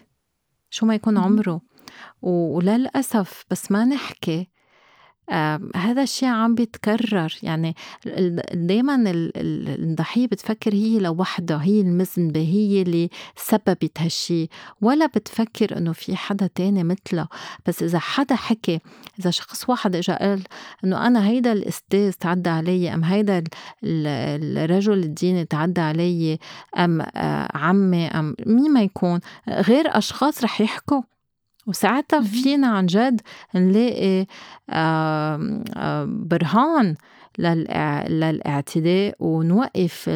[0.69, 1.61] شو ما يكون عمره.
[2.21, 4.49] وللأسف بس ما نحكي
[5.75, 7.33] هذا الشيء عم بيتكرر.
[7.43, 7.75] يعني
[8.53, 14.49] دايما الضحية بتفكر هي لوحدها هي المذنبة هي اللي سببت هالشي
[14.81, 17.27] ولا بتفكر إنه في حدا تاني مثلها
[17.65, 18.79] بس إذا حدا حكي
[19.19, 20.43] إذا شخص واحد اجى قال
[20.83, 23.43] إنه أنا هيدا الأستاذ تعدى علي أم هيدا
[23.83, 26.39] الرجل الديني تعدى علي
[26.77, 27.05] أم
[27.55, 31.01] عمي أم مين ما يكون غير أشخاص رح يحكوا.
[31.67, 33.21] وساعتها فينا عن جد
[33.55, 34.25] نلاقي
[36.05, 36.95] برهان
[37.39, 40.09] للاعتداء ونوقف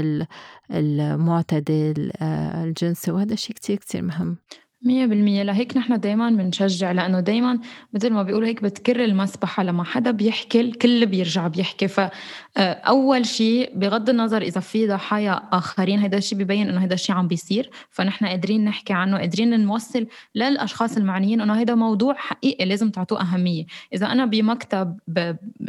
[0.72, 4.38] المعتدي الجنسي وهذا شيء كتير كتير مهم.
[4.84, 5.44] مية بالمية.
[5.44, 7.60] لهيك نحن دايما بنشجع لأنه دايما
[7.94, 9.64] مثل ما بيقولوا هيك بتكر المسبحة.
[9.64, 11.88] لما حدا بيحكي الكل بيرجع بيحكي.
[11.88, 17.28] فأول شيء بغض النظر إذا في ضحايا آخرين هذا الشيء ببين إنه هذا الشيء عم
[17.28, 17.70] بيصير.
[17.90, 23.66] فنحن قادرين نحكي عنه قادرين نوصل للأشخاص المعنيين إنه هذا موضوع حقيقي لازم تعطوه أهمية.
[23.94, 25.00] إذا أنا بمكتب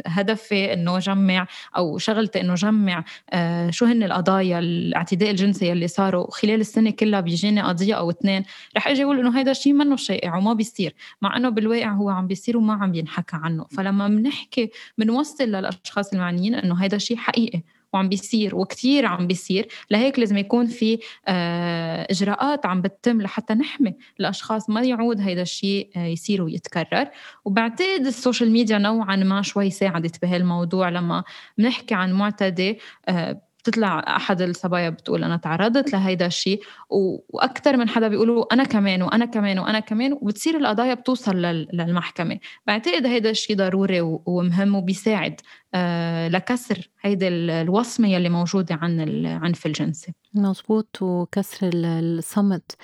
[0.07, 1.47] هدفي إنه جمع
[1.77, 7.19] أو شغلتي إنه جمع آه، شو هن القضايا الاعتداء الجنسي اللي صاروا خلال السنة كلها
[7.19, 8.43] بيجيني قضية أو اثنين
[8.77, 12.27] رح أجي يقول إنه هيدا الشيء منه شائع وما بيصير مع إنه بالواقع هو عم
[12.27, 13.65] بيصير وما عم بينحكى عنه.
[13.71, 17.63] فلما بنحكي بنوصل للأشخاص المعنيين إنه هيدا الشيء حقيقي
[17.93, 23.95] وعم بيصير وكتير عم بيصير لهيك لازم يكون في آه، إجراءات عم بتتم لحتى نحمي
[24.19, 27.07] الأشخاص ما يعود هيدا الشيء آه، يصير ويتكرر.
[27.45, 31.23] وبعتقد ال social media نوعا ما شوي ساعدت بهالموضوع لما
[31.57, 36.61] بنحكي عن معتدي آه، بتطلع أحد الصبايا بتقول أنا تعرضت لهيدا الشيء
[37.29, 41.35] وأكثر من حدا بيقولوا أنا كمان وأنا كمان وأنا كمان وبتصير القضايا بتوصل
[41.73, 42.39] للمحكمة.
[42.67, 45.41] بعتقد هيدا الشيء ضروري ومهم وبيساعد.
[46.27, 52.75] لكسر هيدي الوصمة يلي موجودة عن العنف الجنسي مزبوط وكسر الصمت.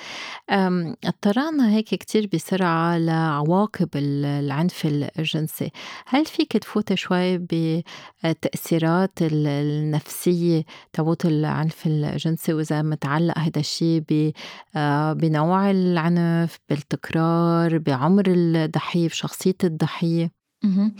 [1.06, 4.86] اضطرقنا هيك كتير بسرعة لعواقب العنف
[5.20, 5.72] الجنسي.
[6.08, 14.34] هل فيك تفوت شوي بالتأثيرات النفسية تبوت العنف الجنسي؟ وإذا متعلق هذا الشيء
[14.76, 20.96] آه، بنوع العنف بالتكرار بعمر الضحية بشخصية الضحية آه، مهم.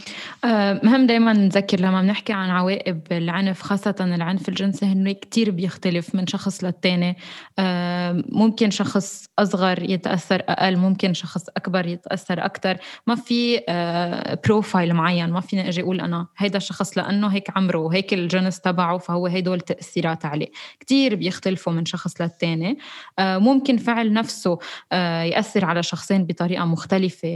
[1.08, 6.64] دايما نذكر لما بنحكي عن عواقب العنف خاصة العنف الجنسي إنه كتير بيختلف من شخص
[6.64, 7.18] للتاني.
[7.60, 12.78] آه، ممكن شخص أصغر يتأثر أقل ممكن شخص أكبر يتأثر أكتر.
[13.08, 13.62] ما في
[14.46, 18.60] بروفايل آه، معين ما فيني أجي أقول أنا هيدا الشخص لأنه هيك عمره وهيك الجنس
[18.60, 20.52] تبعه فهو هيدول التأثيرات عليه.
[20.80, 22.78] كتير بيختلفوا من شخص للتاني.
[23.20, 24.60] ممكن فعل نفسه
[25.24, 27.30] يأثر على شخصين بطريقة مختلفة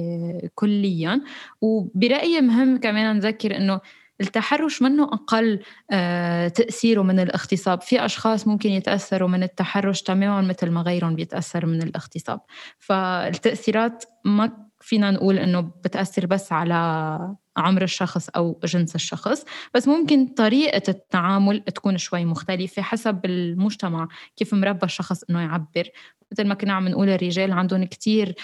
[0.55, 1.21] كليا.
[1.61, 3.81] وبرأيي برأيي مهم كمان نذكر إنه
[4.21, 5.59] التحرش منه أقل
[5.91, 7.81] آه، تأثيره من الاغتصاب.
[7.81, 12.39] في أشخاص ممكن يتأثروا من التحرش تماما مثل ما غيرهم بيتأثر من الاغتصاب.
[12.77, 16.75] فالتأثيرات ما فينا نقول إنه بتأثر بس على
[17.57, 24.53] عمر الشخص أو جنس الشخص بس ممكن طريقة التعامل تكون شوي مختلفة حسب المجتمع كيف
[24.53, 25.89] مربى الشخص إنه يعبر.
[26.31, 28.35] مثل ما كنا عم نقول الرجال عندهم كتير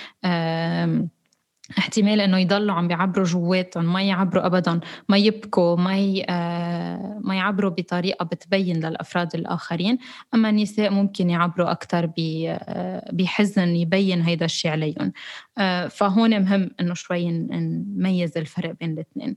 [1.78, 4.80] احتمال إنه يضلوا عم بيعبروا جواتهم ما يعبروا ابدا
[5.10, 6.26] ما يبكوا ما ي...
[6.30, 9.98] آه، ما يعبروا بطريقة بتبين للأفراد الآخرين.
[10.34, 15.14] أما النساء ممكن يعبروا أكثر آه، بحزن يبين هيدا الشيء عليهم.
[15.58, 19.36] آه، فهون مهم إنه شوي نميز الفرق بين الاثنين.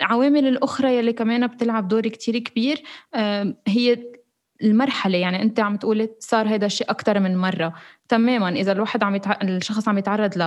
[0.00, 2.82] العوامل الأخرى يلي كمان بتلعب دور كتير كبير
[3.68, 3.98] هي
[4.62, 7.74] المرحلة يعني أنت عم تقولي صار هذا الشيء أكثر من مرة.
[8.08, 9.38] تماما إذا الواحد عم يتع...
[9.42, 10.42] الشخص عم يتعرض ل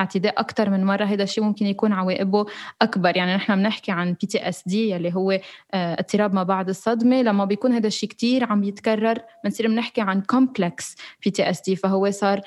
[0.00, 2.46] اعتداء أكثر من مرة هذا الشيء ممكن يكون عواقبه
[2.82, 3.16] أكبر.
[3.16, 5.40] يعني نحن بنحكي عن PTSD اللي هو آه،
[5.74, 7.22] اضطراب ما بعد الصدمة.
[7.22, 12.40] لما بيكون هذا الشيء كتير عم يتكرر بنصير بنحكي عن complex PTSD فهو صار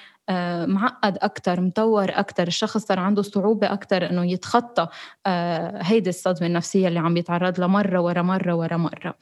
[0.65, 4.87] معقد أكثر مطور أكثر الشخص صار عنده صعوبة أكثر إنه يتخطى
[5.25, 9.15] آه، هيدي الصدمة النفسية اللي عم يتعرض لها مرة ورا مرة ورا مرة.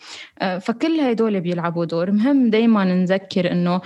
[0.60, 2.12] فكل هدول بيلعبوا دور.
[2.12, 3.82] مهم دايما نذكر إنه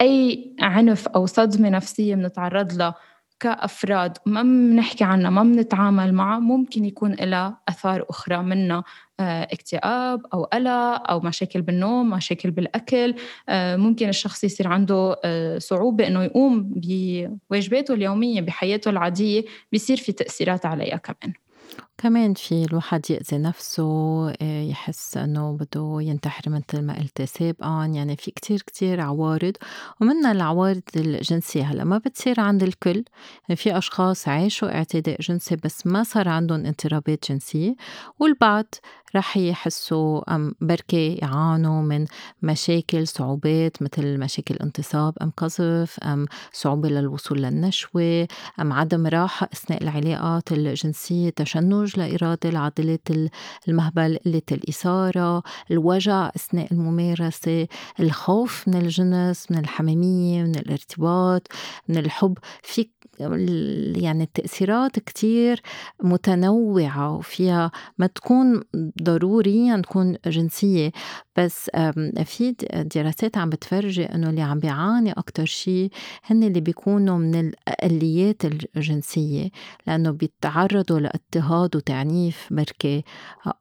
[0.00, 2.94] أي عنف أو صدمة نفسية بنتعرض لها
[3.40, 8.84] كأفراد ما بنحكي عنها ما بنتعامل معها ممكن يكون لها آثار أخرى منها
[9.20, 13.14] آه، اكتئاب أو قلق أو مشاكل بالنوم مشاكل بالأكل
[13.48, 20.12] آه، ممكن الشخص يصير عنده آه، صعوبة إنه يقوم بواجباته اليومية بحياته العادية بيصير في
[20.12, 21.34] تأثيرات عليها كمان.
[21.98, 23.84] كمان في الواحد يأذي نفسه
[24.30, 29.52] آه، يحس إنه بده ينتحر مثل ما قلت سابقا يعني في كتير كتير عوارض
[30.00, 31.62] ومنها العوارض الجنسية.
[31.62, 33.04] هلأ ما بتصير عند الكل
[33.48, 37.74] يعني في أشخاص عاشوا اعتداء جنسي بس ما صار عندهم اضطرابات جنسية
[38.18, 38.74] والبعض
[39.16, 42.06] رح يحسوا أم بركي يعانوا من
[42.42, 48.28] مشاكل صعوبات مثل مشاكل انتصاب أم قذف أم صعوبة للوصول للنشوة
[48.60, 53.08] أم عدم راحة أثناء العلاقات الجنسية تشنج لإرادة العضلات
[53.68, 57.66] المهبل قلة الإثارة الوجع أثناء الممارسة
[58.00, 61.48] الخوف من الجنس من الحميمية من الارتباط
[61.88, 62.38] من الحب.
[62.62, 62.88] في
[63.96, 65.62] يعني التأثيرات كتير
[66.02, 68.62] متنوعة وفيها ما تكون
[69.02, 70.92] ضروريا تكون جنسية.
[71.36, 71.70] بس
[72.24, 72.54] في
[72.94, 75.90] دراسات عم بتفرجي إنه اللي عم بيعاني أكتر شيء
[76.24, 79.50] هن اللي بيكونوا من الأقليات الجنسية
[79.86, 83.04] لأنه بيتعرضوا لإضطهاد وتعنيف بركي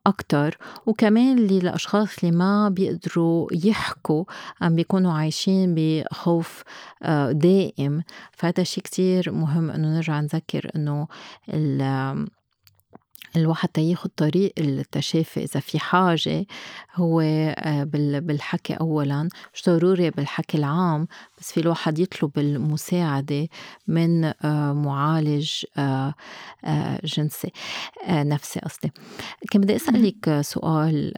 [0.06, 0.58] أكتر.
[0.86, 4.24] وكمان اللي الأشخاص اللي ما بيقدروا يحكوا
[4.62, 6.64] عم بيكونوا عايشين بخوف
[7.32, 8.04] دائم.
[8.32, 11.08] فهذا شيء كتير مهم إنه نرجع نذكر إنه
[13.38, 16.46] الواحد تياخد طريق التشافي إذا في حاجة
[16.96, 17.84] هو آه،
[18.20, 21.08] بالحكي أولا مش ضروري بالحكي العام
[21.40, 23.48] بس في الواحد يطلب المساعدة
[23.88, 26.14] من آه، معالج آه،
[27.04, 27.52] جنسي
[28.10, 28.92] نفسي قصدي.
[29.52, 31.14] كان بدي أسألك سؤال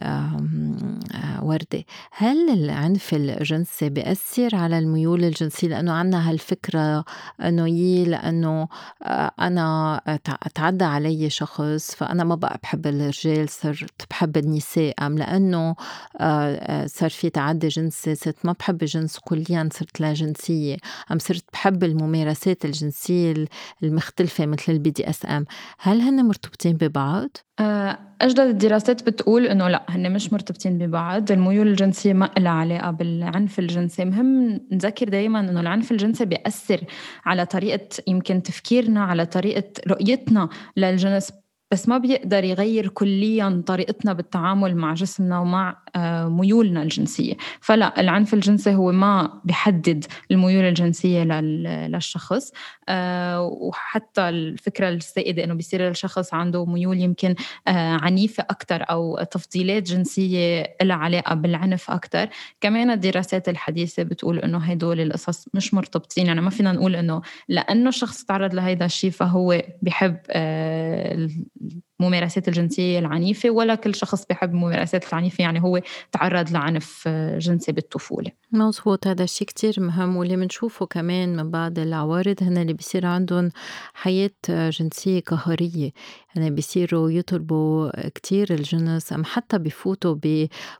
[1.42, 7.04] وردة هل العنف الجنسي بيأثر على الميول الجنسية؟ لأنه عنا هالفكرة
[7.40, 8.68] أنه يي لأنه
[9.40, 10.00] أنا
[10.54, 14.94] تعدى علي شخص فأنا ما بقى بحب الرجال صرت بحب النساء.
[15.06, 15.76] أم لأنه
[16.20, 20.76] آه، آه، صار في تعدي جنسي صرت ما بحب الجنس كليا صرت لا جنسية.
[21.12, 23.34] أم صرت بحب الممارسات الجنسية
[23.82, 25.44] المختلفة مثل ال BDSM
[25.78, 27.30] هل هن مرتبطين ببعض؟
[27.60, 31.32] آه، أجدد الدراسات بتقول إنه لا هن مش مرتبطين ببعض.
[31.32, 34.04] الميول الجنسية ما لها علاقة بالعنف الجنسي.
[34.04, 36.84] مهم نذكر دايما إنه العنف الجنسي بيأثر
[37.24, 41.32] على طريقة يمكن تفكيرنا على طريقة رؤيتنا للجنس.
[41.72, 45.82] بس ما بيقدر يغير كليا طريقتنا بالتعامل مع جسمنا ومع
[46.28, 47.34] ميولنا الجنسية.
[47.60, 52.52] فلا العنف الجنسي هو ما بيحدد الميول الجنسية للشخص.
[52.88, 57.34] آه، وحتى الفكرة السائدة إنه بيصير الشخص عنده ميول يمكن
[57.68, 62.28] آه، عنيفة أكثر أو تفضيلات جنسية لها علاقة بالعنف أكثر
[62.60, 66.26] كمان الدراسات الحديثة بتقول إنه هدول القصص مش مرتبطين.
[66.26, 70.16] يعني ما فينا نقول إنه لأنه الشخص تعرض لهيدا الشيء فهو بحب
[72.00, 75.80] الممارسات الجنسية العنيفة ولا كل شخص بحب الممارسات العنيفة يعني هو
[76.12, 78.30] تعرض لعنف جنسي بالطفولة.
[78.52, 83.50] مزبوط هذا الشيء كتير مهم واللي بنشوفه كمان من بعض العوارض هن اللي بيصير عندهم
[83.94, 85.90] حياة جنسية قهرية.
[86.36, 90.16] يعني بيصيروا يطلبوا كتير الجنس أم حتى بفوتوا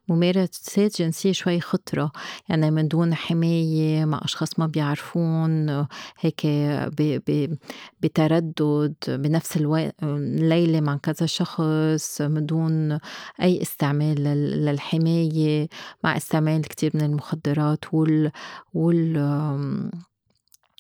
[0.09, 2.13] بممارسات جنسية شوي خطرة.
[2.49, 5.69] يعني من دون حماية مع أشخاص ما بيعرفون
[6.21, 6.47] هيك
[8.03, 9.57] بتردد بنفس
[10.03, 12.99] الليلة مع كذا شخص من دون
[13.43, 14.25] أي استعمال
[14.65, 15.69] للحماية
[16.05, 18.31] مع استعمال كتير من المخدرات وال
[18.75, 19.17] وال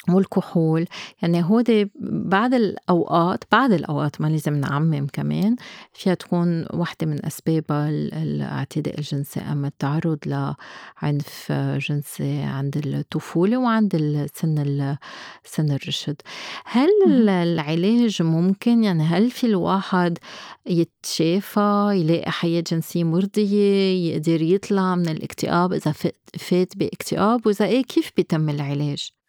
[0.08, 0.86] والكحول.
[1.22, 5.56] يعني هودي بعض الأوقات بعض الأوقات ما لازم نعمم كمان
[5.92, 11.52] فيها تكون واحدة من أسبابها الاعتداء الجنسي أما التعرض لعنف
[11.88, 14.96] جنسي عند الطفولة وعند سن
[15.44, 16.16] سن الرشد.
[16.64, 16.88] هل
[17.28, 20.18] العلاج ممكن؟ يعني هل في الواحد
[20.66, 25.92] يتشافى يلاقي حياة جنسية مرضية يقدر يطلع من الاكتئاب إذا
[26.38, 29.19] فات باكتئاب؟ وإذا إيه كيف بيتم العلاج؟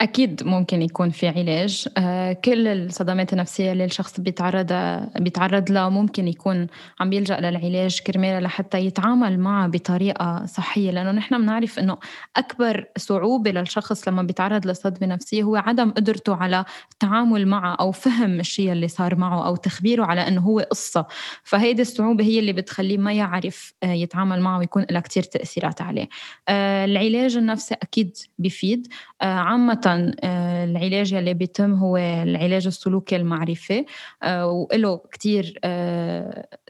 [0.00, 1.88] أكيد ممكن يكون في علاج.
[1.98, 4.72] آه، كل الصدمات النفسية اللي الشخص بيتعرض
[5.20, 6.66] بيتعرض لها ممكن يكون
[7.00, 11.98] عم بيلجأ للعلاج كرمال لحتى يتعامل معها بطريقة صحية لأنه نحن بنعرف إنه
[12.36, 18.40] أكبر صعوبة للشخص لما بيتعرض لصدمة نفسية هو عدم قدرته على التعامل معها أو فهم
[18.40, 21.06] الشيء اللي صار معه أو تخبيره على إنه هو قصة.
[21.42, 26.08] فهيدي الصعوبة هي اللي بتخليه ما يعرف آه، يتعامل معه ويكون لها كتير تأثيرات عليه.
[26.48, 28.88] آه، العلاج النفسي أكيد بيفيد.
[29.22, 33.84] عامة آه، العلاج اللي بيتم هو العلاج السلوكي المعرفي
[34.22, 35.58] آه، وله كتير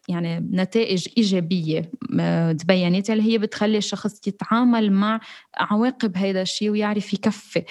[0.08, 1.90] يعني نتائج إيجابية
[2.58, 5.20] تبينت اللي هي بتخلي الشخص يتعامل مع
[5.56, 7.64] عواقب هيدا الشيء ويعرف يكفي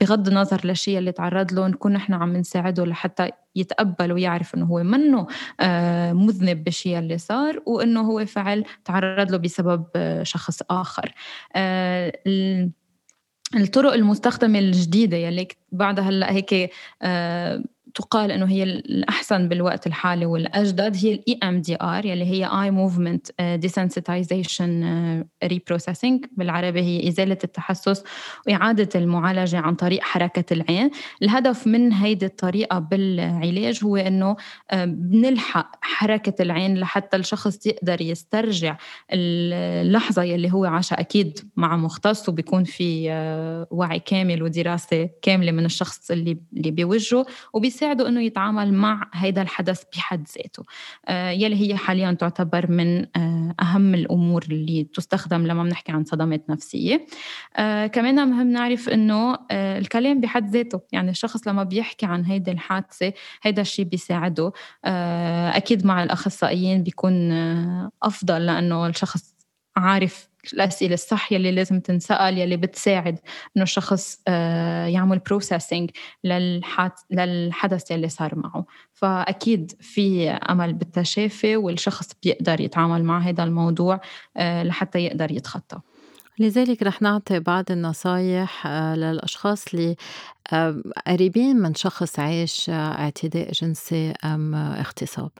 [0.00, 4.82] بغض النظر للشيء اللي تعرض له نكون نحن عم نساعده لحتى يتقبل ويعرف إنه هو
[4.82, 5.26] منه
[6.12, 9.84] مذنب بالشيء اللي صار وإنه هو فعل تعرض له بسبب
[10.22, 11.14] شخص آخر.
[13.56, 16.70] الطرق المستخدمة الجديدة يلي بعدها هلأ هيك
[17.96, 25.24] تقال إنه هي الأحسن بالوقت الحالي والأجدد هي ال EMDR يلي هي eye movement desensitization
[25.44, 28.04] reprocessing بالعربي هي إزالة التحسس
[28.46, 30.90] وإعادة المعالجة عن طريق حركة العين.
[31.22, 34.36] الهدف من هيدي الطريقة بالعلاج هو إنه
[34.70, 38.76] آه، بنلحق حركة العين لحتى الشخص يقدر يسترجع
[39.12, 45.64] اللحظة يلي هو عاشها أكيد مع مختص وبيكون في آه، وعي كامل ودراسة كاملة من
[45.64, 47.26] الشخص اللي اللي بوجهه
[47.86, 50.64] وبيساعده إنه يتعامل مع هذا الحدث بحد ذاته.
[51.08, 56.50] آه، يلي هي حاليا تعتبر من آه، أهم الأمور اللي تستخدم لما بنحكي عن صدمات
[56.50, 57.06] نفسية.
[57.92, 60.80] كمان مهم نعرف إنه الكلام بحد ذاته.
[60.92, 63.12] يعني الشخص لما بيحكي عن هيدي الحادثة
[63.42, 64.52] هيدا الشيء بيساعده.
[65.54, 67.32] أكيد مع الأخصائيين بيكون
[68.02, 69.36] أفضل لأنه الشخص
[69.76, 73.18] عارف الأسئلة الصح يلي لازم تنسأل يلي بتساعد
[73.56, 75.90] إنه الشخص آه، يعمل بروسيسنج
[77.10, 78.64] للحدث يلي صار معه.
[78.92, 84.00] فأكيد في أمل بالتشافي والشخص بيقدر يتعامل مع هذا الموضوع
[84.36, 85.80] آه، لحتى يقدر يتخطى.
[86.38, 89.96] لذلك رح نعطي بعض النصايح آه، للأشخاص اللي
[91.06, 95.30] قريبين من شخص عايش اعتداء جنسي أم اغتصاب.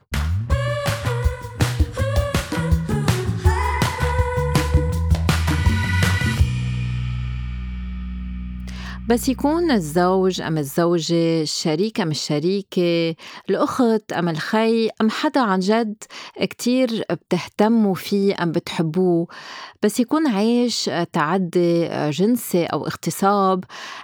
[9.09, 13.15] بس يكون الزوج أم الزوجة الشريك أم الشريكة
[13.49, 16.03] الأخت أم الخي أم حدا عن جد
[16.41, 19.27] كتير بتهتموا فيه أم بتحبوه.
[19.83, 23.63] بس يكون عايش تعدي جنسي أو اغتصاب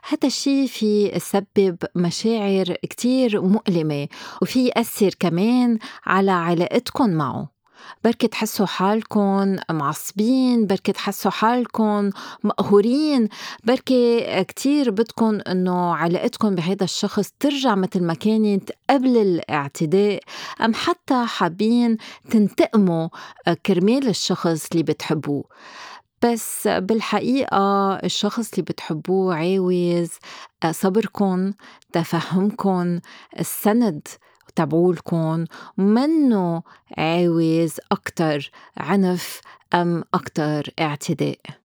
[0.09, 4.07] هذا الشيء في يسبب مشاعر كتير مؤلمة.
[4.41, 7.52] وفي يأثر كمان على علاقتكم معه.
[8.03, 12.09] بركي تحسوا حالكم معصبين بركي تحسوا حالكم
[12.43, 13.29] مقهورين.
[13.63, 20.19] بركي كتير بدكم إنه علاقتكم بهذا الشخص ترجع مثل ما كانت قبل الاعتداء.
[20.61, 21.97] أم حتى حابين
[22.31, 23.09] تنتقموا
[23.65, 25.43] كرمال الشخص اللي بتحبوه.
[26.21, 30.09] بس بالحقيقة الشخص اللي بتحبوه عاوز
[30.71, 31.53] صبركن
[31.91, 33.01] تفهمكن
[33.39, 34.07] السند
[34.55, 35.45] تبعولكم
[35.77, 36.63] منه
[36.97, 39.41] عاوز أكتر عنف
[39.73, 41.62] أم أكتر اعتداء؟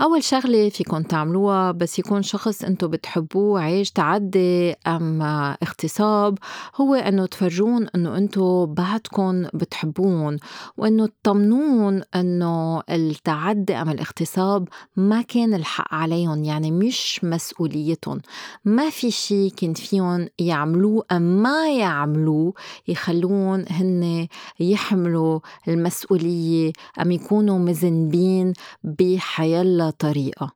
[0.00, 5.22] أول شغلة فيكن تعملوها بس يكون شخص أنتو بتحبوه عايش تعدي أم
[5.62, 6.38] اغتصاب
[6.76, 10.38] هو أنه تفرجون أنه أنتو بعدكن بتحبون
[10.76, 18.20] وأنه تطمنون أنه التعدي أم الاغتصاب ما كان الحق عليهم يعني مش مسؤوليتهم.
[18.64, 22.54] ما في شي كان فيهم يعملوه أم ما يعملوه
[22.88, 24.28] يخلون هن
[24.60, 28.52] يحملوا المسؤولية أم يكونوا مذنبين
[28.84, 30.52] بحياة يلا طريقة.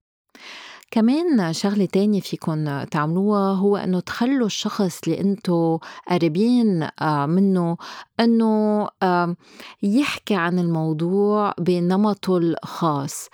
[0.90, 5.78] كمان شغلة تانية فيكن تعملوها هو إنه تخلوا الشخص اللي إنتو
[6.10, 7.76] قريبين آه، منه
[8.20, 8.88] إنه
[9.82, 13.28] يحكي عن الموضوع بنمطه الخاص.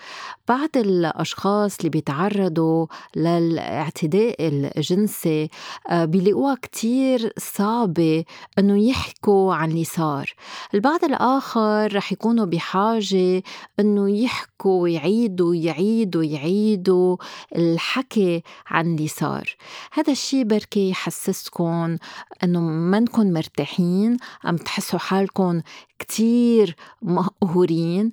[0.49, 5.49] بعض الأشخاص اللي بيتعرضوا للاعتداء الجنسي
[5.89, 8.25] آه، بيلاقوها كتير صعبة
[8.59, 10.35] إنه يحكوا عن اللي صار.
[10.75, 13.43] البعض الآخر رح يكونوا بحاجة
[13.81, 17.17] إنه يحكوا ويعيدوا يعيدوا يعيدوا
[17.57, 19.57] الحكي عن اللي صار.
[19.93, 21.97] هذا الشيء بركي يحسسكم
[22.45, 25.61] إنه منكن مرتاحين عم حالكم
[25.99, 28.11] كتير مقهورين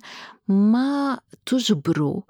[0.48, 2.20] ما تجبروا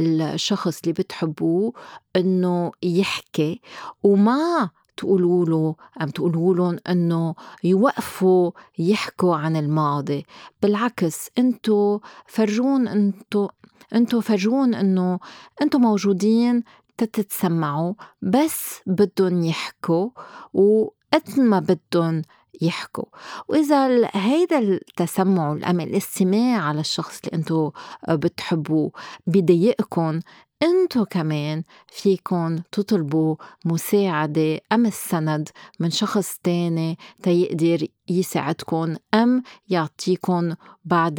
[0.00, 1.72] الشخص اللي بتحبوه
[2.16, 3.60] إنه يحكي
[4.02, 7.34] وما تقولوا له عم تقولوا لهم إنه
[7.64, 10.26] يوقفوا يحكوا عن الماضي.
[10.62, 13.48] بالعكس أنتو فرجون أنتو
[13.94, 15.18] أنتو فرجون إنه
[15.62, 16.62] أنتو موجودين
[16.98, 20.10] تتسمعوا بس بدهم يحكوا
[20.54, 22.22] وقد ما بدهم
[22.60, 23.04] يحكوا.
[23.48, 27.70] وإذا هيدا التسمع والأمل الاستماع على الشخص اللي أنتو
[28.08, 28.92] بتحبوه
[29.26, 30.20] بضايقكم
[30.62, 35.48] أنتو كمان فيكن تطلبوا مساعدة أم السند
[35.80, 41.14] من شخص تاني تيقدر يساعدكم أم يعطيكم بعض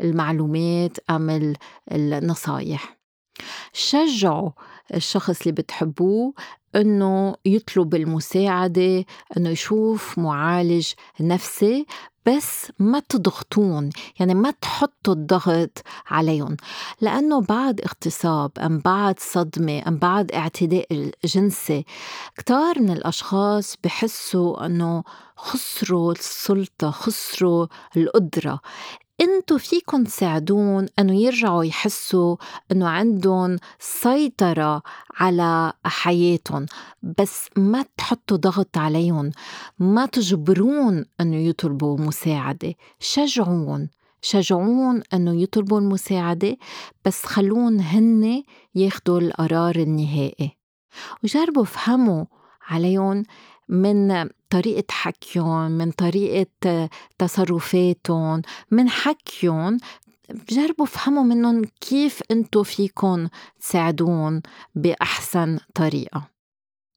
[0.00, 1.54] المعلومات أم
[1.92, 2.98] النصايح.
[3.72, 4.50] شجعوا
[4.94, 6.34] الشخص اللي بتحبوه
[6.76, 9.04] إنه يطلب المساعدة
[9.36, 11.86] إنه يشوف معالج نفسي
[12.26, 13.90] بس ما تضغطون
[14.20, 16.56] يعني ما تحطوا الضغط عليهم.
[17.00, 21.84] لأنه بعد اغتصاب أم بعد صدمة أم بعد اعتداء جنسي
[22.36, 25.04] كتار من الأشخاص بحسوا أنه
[25.36, 27.66] خسروا السلطة خسروا
[27.96, 28.60] القدرة.
[29.20, 32.36] انتو فيكن تساعدون انه يرجعوا يحسوا
[32.72, 34.82] انه عندهم سيطرة
[35.16, 36.66] على حياتهم
[37.02, 39.30] بس ما تحطوا ضغط عليهم
[39.78, 42.74] ما تجبرون انه يطلبوا مساعدة.
[43.00, 43.88] شجعون
[44.22, 46.56] شجعون انه يطلبوا المساعدة
[47.04, 48.42] بس خلون هن
[48.74, 50.56] ياخدوا القرار النهائي.
[51.24, 52.24] وجربوا فهموا
[52.68, 53.22] عليهم
[53.68, 56.88] من طريقة حكيهم من طريقة
[57.18, 59.78] تصرفاتهم من حكيهم
[60.50, 63.28] جربوا فهموا منهم كيف انتو فيكن
[63.60, 64.42] تساعدون
[64.74, 66.30] بأحسن طريقة.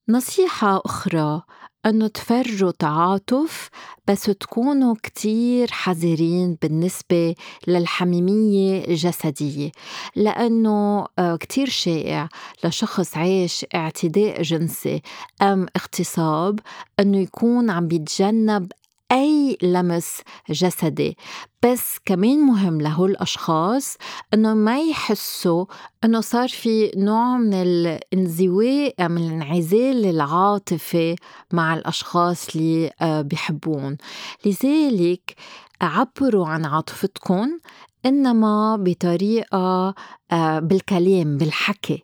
[0.10, 1.42] نصيحة أخرى
[1.86, 3.70] أنه تفرجوا تعاطف
[4.08, 7.36] بس تكونوا كتير حذرين بالنسبة
[7.68, 9.72] للحميمية الجسدية.
[10.16, 12.30] لأنه آه، كتير شائع
[12.64, 15.02] لشخص عايش اعتداء جنسي
[15.42, 16.60] أم اغتصاب
[17.00, 18.72] أنه يكون عم بيتجنب
[19.12, 21.18] أي لمس جسدي
[21.66, 23.98] بس كمان مهم لهول الأشخاص
[24.34, 25.66] إنه ما يحسوا
[26.04, 31.16] إنه صار في نوع من الانزواء من الانعزال العاطفي
[31.54, 33.98] مع الأشخاص اللي آه، بيحبون.
[34.46, 35.36] لذلك
[35.82, 37.60] عبروا عن عاطفتكم
[38.06, 39.94] إنما بطريقة
[40.32, 42.04] آه، بالكلام بالحكي.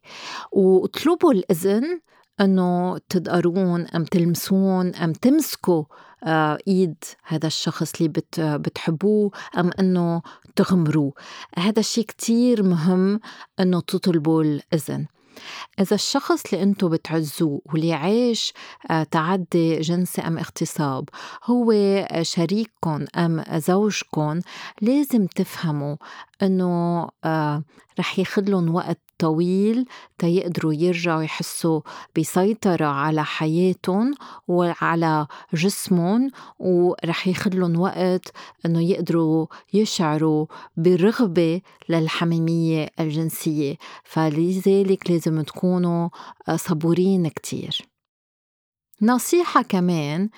[0.52, 2.00] وأطلبوا الإذن
[2.42, 5.84] أنه تدقرون أم تلمسون أم تمسكوا
[6.24, 10.22] آه، إيد هذا الشخص اللي بت بتحبوه أم أنه
[10.56, 11.14] تغمروه.
[11.58, 13.20] هذا الشيء كتير مهم
[13.60, 15.06] أنه تطلبوا الإذن.
[15.80, 18.54] إذا الشخص اللي أنتم بتعزوه واللي عايش
[18.92, 21.10] آه، تعدي جنسي أم اغتصاب
[21.46, 21.74] هو
[22.22, 24.40] شريككم أم زوجكم
[24.82, 25.96] لازم تفهموا
[27.24, 27.64] آه،
[28.00, 29.86] رح ياخدلن وقت طويل
[30.18, 31.82] تيقدروا يرجعوا يحسوا
[32.20, 34.14] بسيطرة على حياتهم
[34.48, 38.32] وعلى جسمهم ورح ياخدلن وقت
[38.66, 40.46] إنه يقدروا يشعروا
[40.78, 43.76] برغبة للحميمية الجنسية.
[44.04, 46.10] فلذلك لازم تكونوا
[46.56, 47.88] صبورين كتير.
[49.02, 50.30] نصيحة كمان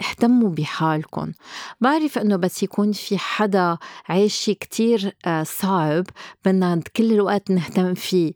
[0.00, 1.32] اهتموا بحالكم.
[1.80, 3.78] بعرف إنه بس يكون في حدا
[4.08, 6.04] عايش كتير آه، صعب
[6.44, 8.32] بدنا كل الوقت نهتم فيه.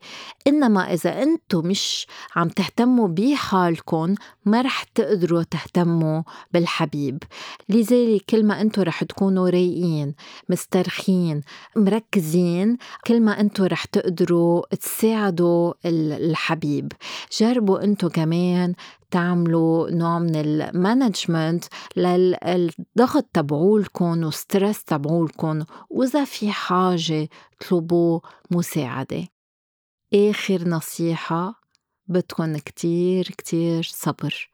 [0.46, 2.06] إنما إذا أنتم مش
[2.36, 7.22] عم تهتموا بحالكم ما رح تقدروا تهتموا بالحبيب.
[7.68, 10.14] لذلك كل ما أنتم رح تكونوا رايقين
[10.48, 11.40] مسترخين
[11.76, 16.92] مركزين كل ما أنتم رح تقدروا تساعدوا الحبيب.
[17.40, 18.74] جربوا أنتم كمان
[19.10, 21.64] تعملوا نوع من ال management
[21.96, 27.28] للضغط تبعولكم و stress تبعولكم وإذا في حاجة
[27.60, 29.28] اطلبوا مساعدة.
[30.14, 31.60] آخر نصيحة
[32.06, 34.50] بدكن كتير كتير صبر.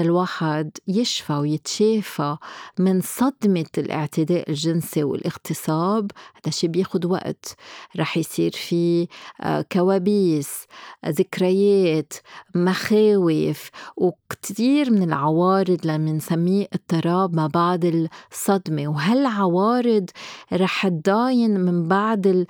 [0.00, 2.36] الواحد يشفى ويتشافى
[2.78, 7.54] من صدمة الاعتداء الجنسي والاغتصاب هذا شيء بياخد وقت.
[7.96, 9.08] رح يصير في
[9.40, 10.66] آه، كوابيس
[11.06, 12.12] ذكريات
[12.54, 18.88] مخاوف وكتير من العوارض اللي بنسميه اضطراب ما بعد الصدمة.
[18.88, 20.10] وهالعوارض
[20.52, 22.46] رح تضاين من بعد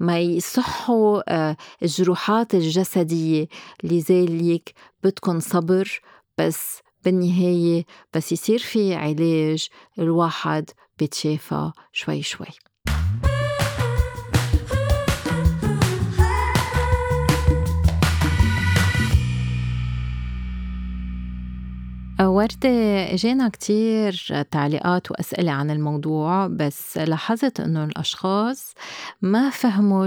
[0.00, 3.48] ما يصحوا آه، الجروحات الجسدية.
[3.82, 4.74] لذلك
[5.04, 6.00] بدكن صبر
[6.38, 9.68] بس بالنهاية بس يصير في علاج
[9.98, 12.46] الواحد بيتشافى شوي شوي.
[22.34, 22.68] وردة
[23.14, 28.74] اجانا كتير تعليقات وأسئلة عن الموضوع بس لاحظت إنه الأشخاص
[29.22, 30.06] ما فهموا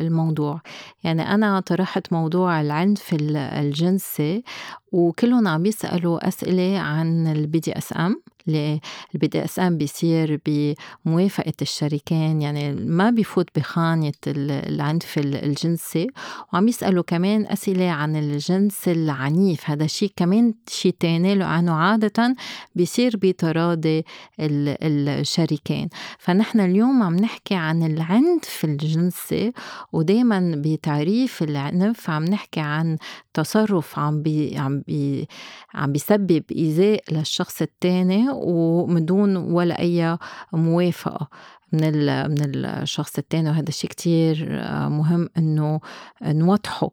[0.00, 0.60] الموضوع.
[1.04, 4.44] يعني أنا طرحت موضوع العنف الجنسي
[4.92, 11.52] وكلهم عم بيسألوا أسئلة عن البي دي اس ام البي دي اس ام بيصير بموافقة
[11.62, 16.06] الشريكين يعني ما بيفوت بخانة العنف الجنسي.
[16.52, 22.36] وعم يسألوا كمان أسئلة عن الجنس العنيف هذا شيء كمان شيء تاني لأنه عادة
[22.74, 24.04] بيصير بتراضي
[24.40, 25.88] الشريكين.
[26.18, 29.52] فنحن اليوم عم نحكي عن العنف الجنسي
[29.92, 32.96] ودايما بتعريف العنف عم نحكي عن
[33.34, 35.28] تصرف عم بي عم بي
[35.74, 40.18] عم بيسبب إيذاء للشخص التاني ومن دون ولا أي
[40.52, 41.28] موافقة.
[41.72, 41.92] من
[42.30, 45.80] من الشخص الثاني وهذا الشيء كتير آه، مهم إنه
[46.22, 46.90] نوضحه.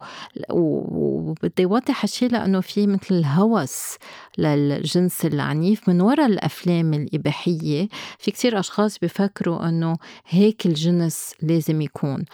[0.50, 3.96] وبدي أوضح هالشيء لأنه في مثل الهوس
[4.38, 7.88] للجنس العنيف من وراء الأفلام الإباحية.
[8.20, 9.98] في كتير أشخاص بفكروا إنه
[10.28, 12.26] هيك الجنس لازم يكون.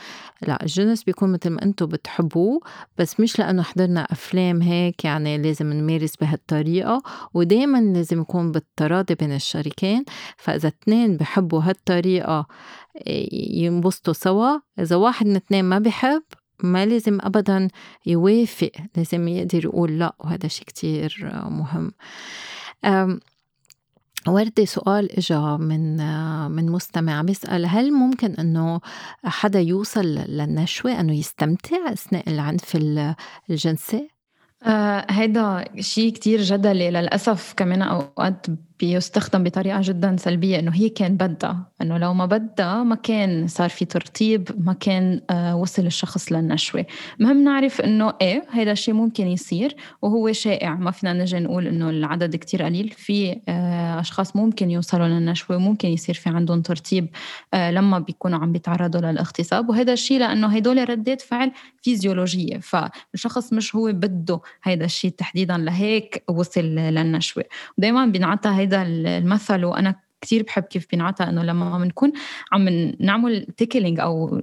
[0.47, 2.61] لا الجنس بيكون مثل ما أنتم بتحبوه
[2.97, 9.31] بس مش لأنه حضرنا أفلام هيك يعني لازم نمارس بهالطريقه ودائما لازم يكون بالتراضي بين
[9.35, 10.05] الشريكين.
[10.37, 12.32] فإذا اثنين بحبوا هالطريقة
[13.31, 16.23] ينبسطوا سوا إذا واحد من اثنين ما بحب
[16.63, 17.67] ما لازم ابدا
[18.05, 21.91] يوافق لازم يقدر يقول لا وهذا شيء كتير مهم
[24.27, 25.97] وردة سؤال إجا من
[26.51, 28.81] من مستمع بيسأل هل ممكن إنه
[29.25, 32.77] حدا يوصل للنشوة إنه يستمتع أثناء العنف
[33.49, 34.09] الجنسي؟
[34.63, 38.45] آه هيدا شيء كتير جدلي للأسف كمان أوقات
[38.80, 43.69] بيستخدم بطريقة جدا سلبية إنه هي كان بدها إنه لو ما بدها ما كان صار
[43.69, 46.86] في ترطيب ما كان آه وصل الشخص للنشوة.
[47.19, 50.76] مهم نعرف إنه إيه هذا الشيء ممكن يصير وهو شائع.
[50.76, 52.89] ما فينا نجي نقول إنه العدد كتير قليل.
[52.89, 57.09] في آه أشخاص ممكن يوصلوا للنشوة وممكن يصير في عندهم ترطيب
[57.53, 59.69] آه لما بيكونوا عم بيتعرضوا للاغتصاب.
[59.69, 61.51] وهذا الشيء لأنه هدول ردات فعل
[61.82, 67.43] فيزيولوجية فالشخص مش هو بده هذا الشيء تحديدا لهيك وصل للنشوة.
[67.78, 72.11] ودائما بينعطى هيدا المثل وأنا كثير بحب كيف بينعطى إنه لما بنكون
[72.51, 74.41] عم نعمل تيكلينج أو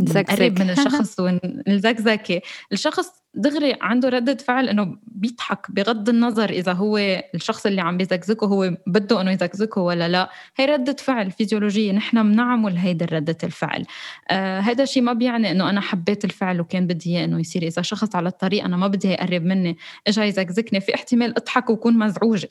[0.00, 1.16] نقرب من الشخص
[1.68, 2.40] ونزكزكي
[2.72, 6.98] الشخص دغري عنده ردة فعل إنه بيضحك بغض النظر إذا هو
[7.34, 10.30] الشخص اللي عم بيزكزكه هو بده إنه يزكزكه ولا لا.
[10.56, 13.84] هي ردة فعل فيزيولوجية نحن بنعمل هيدي ردة الفعل.
[14.30, 17.62] آه هذا الشيء ما بيعني إنه أنا حبيت الفعل وكان بدي إياه إنه يصير.
[17.62, 19.76] إذا شخص على الطريق أنا ما بدي يقرب مني
[20.06, 22.48] اجى يزكزكني في احتمال أضحك وكون مزعوجة.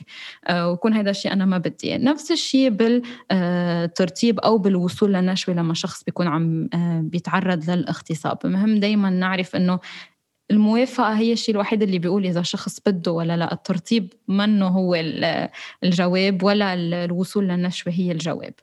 [0.48, 6.04] آه وكون هذا الشيء أنا ما بدي نفس الشيء بالترتيب أو بالوصول للنشوة لما شخص
[6.04, 7.02] بيكون عم آه
[7.40, 8.38] بيتعرض للاغتصاب.
[8.44, 9.80] مهم دايما نعرف إنه
[10.52, 13.54] الموافقة هي الشيء الوحيد اللي بيقول إذا شخص بده ولا لا.
[13.54, 14.96] الترطيب منه هو
[15.84, 18.54] الجواب ولا الوصول للنشوة هي الجواب.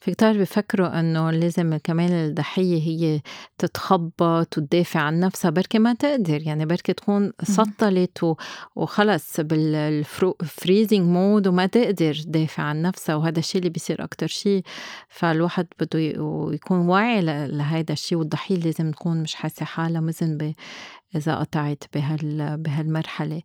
[0.00, 3.20] في كتار بفكروا إنه لازم كمان الضحية هي
[3.58, 6.42] تتخبط وتدافع عن نفسها بركي ما تقدر.
[6.42, 8.36] يعني بركي تكون سطلت
[8.76, 13.14] وخلص بال freezing mode وما تقدر تدافع عن نفسها.
[13.14, 14.62] وهذا الشيء اللي بيصير أكتر شيء.
[15.08, 15.98] فالواحد بده
[16.54, 18.18] يكون واعي لهذا الشيء.
[18.18, 20.54] والضحية لازم تكون مش حاسة حالها مذنبه
[21.16, 23.42] إذا قطعت بهال بهالمرحلة.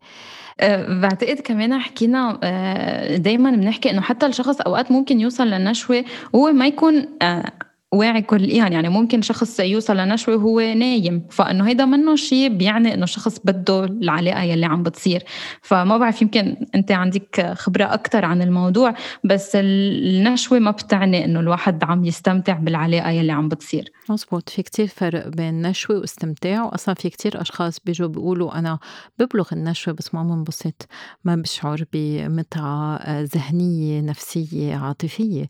[0.60, 6.52] أه بعتقد كمان حكينا أه دايما بنحكي إنه حتى الشخص أوقات ممكن يوصل للنشوة وهو
[6.52, 7.52] ما يكون أه
[7.94, 13.06] واعي كليا يعني ممكن شخص يوصل لنشوة وهو نايم فإنه هيدا منه شيء بيعني إنه
[13.06, 15.24] شخص بده العلاقة يلي عم بتصير.
[15.62, 21.84] فما بعرف يمكن أنت عندك خبرة أكثر عن الموضوع بس النشوة ما بتعني إنه الواحد
[21.84, 23.92] عم يستمتع بالعلاقة يلي عم بتصير.
[24.10, 24.50] مزبوط.
[24.50, 28.80] في كتير فرق بين نشوة واستمتاع وأصلا في كتير أشخاص بيجوا بيقولوا أنا
[29.20, 30.88] ببلغ النشوة بس ما بنبسط
[31.24, 35.46] ما بشعر بمتعة آه، ذهنية نفسية عاطفية.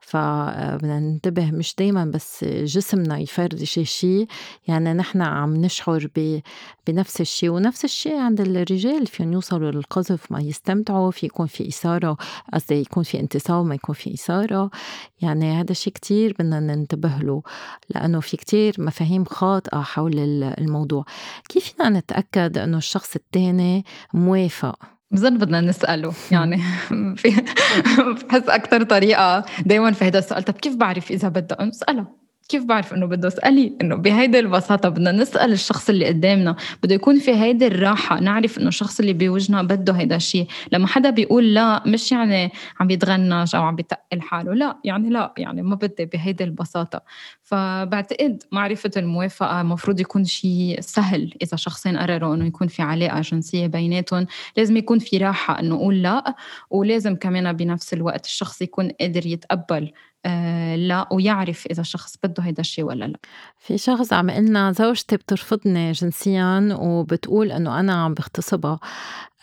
[0.00, 4.26] فبدنا ننتبه مش دايما بس جسمنا يفرجي شيء
[4.68, 6.08] يعني نحن عم نشعر
[6.86, 11.10] بنفس الشيء ونفس الشيء عند الرجال فيهم يوصلوا للقذف ما يستمتعوا.
[11.10, 12.16] في يكون في إثارة
[12.52, 14.70] قصدي يكون في انتصاب ما يكون في إثارة.
[15.22, 17.42] يعني هذا الشيء كتير بدنا ننتبه له
[17.90, 20.18] لأنه في كتير مفاهيم خاطئة حول
[20.58, 21.04] الموضوع.
[21.48, 24.76] كيف فينا نتأكد أنه الشخص التاني موافق؟
[25.12, 26.58] بظن بدنا نسأله يعني
[27.16, 27.30] في
[28.28, 30.42] بحس أكثر طريقة دايما في هذا السؤال.
[30.42, 35.12] طب كيف بعرف إذا بدها أسأله؟ كيف بعرف إنه بده اسالي إنه بهيدي البساطة بدنا
[35.12, 36.56] نسأل الشخص اللي قدامنا.
[36.82, 38.20] بده يكون في هيدي الراحة.
[38.20, 40.46] نعرف إنه الشخص اللي بوجهنا بده هيدا الشيء.
[40.72, 44.54] لما حدا بيقول لا مش يعني عم يتغنج أو عم بيتقل حاله.
[44.54, 47.00] لا يعني لا يعني ما بدي بهيدي البساطة.
[47.42, 51.34] فبعتقد معرفة الموافقة المفروض يكون شيء سهل.
[51.42, 54.26] إذا شخصين قرروا إنه يكون في علاقة جنسية بيناتهم
[54.56, 56.34] لازم يكون في راحة إنه أقول لا.
[56.70, 59.92] ولازم كمان بنفس الوقت الشخص يكون قادر يتقبل
[60.76, 63.18] لا ويعرف إذا الشخص بده هيدا الشيء ولا لا.
[63.58, 68.72] في شخص عم قلنا زوجتي بترفضني جنسيا وبتقول إنه أنا عم بغتصبها.
[68.72, 68.80] آه،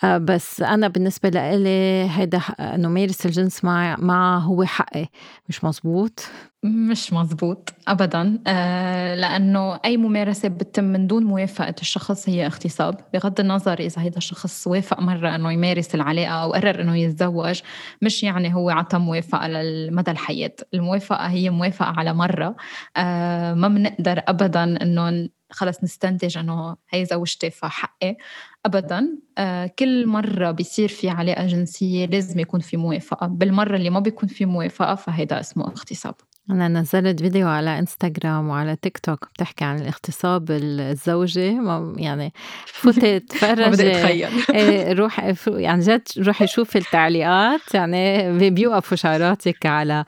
[0.03, 5.07] بس أنا بالنسبة لإلي هيدا إنه مارس الجنس مع معها هو حقي
[5.49, 6.25] مش مزبوط.
[6.63, 8.39] مش مزبوط ابدا.
[8.47, 12.97] آه لأنه أي ممارسة بتتم من دون موافقة الشخص هي اغتصاب.
[13.13, 17.61] بغض النظر إذا هذا الشخص وافق مرة إنه يمارس العلاقة أو قرر إنه يتزوج
[18.01, 20.55] مش يعني هو عطى موافقة لمدى الحياة.
[20.73, 22.55] الموافقة هي موافقة على مرة.
[22.97, 28.17] آه ما بنقدر ابدا إنه خلص نستنتج إنه هي زوجتي فحقي.
[28.65, 29.07] ابدا.
[29.37, 33.27] آه كل مرة بيصير في علاقه جنسيه لازم يكون في موافقة.
[33.27, 36.15] بالمرة اللي ما بيكون في موافقة فهيدا اسمه اغتصاب.
[36.49, 41.51] أنا نزّلت فيديو على إنستغرام وعلى تيك توك بتحكي عن الاغتصاب الزوجي.
[41.51, 42.33] ما يعني
[42.73, 44.29] فوتي تفرّجي أتخيّل.
[44.55, 47.73] إيه روحي ف عن جد روحي شوفي التعليقات.
[47.73, 50.05] يعني بي بيوقفوا شعراتِك على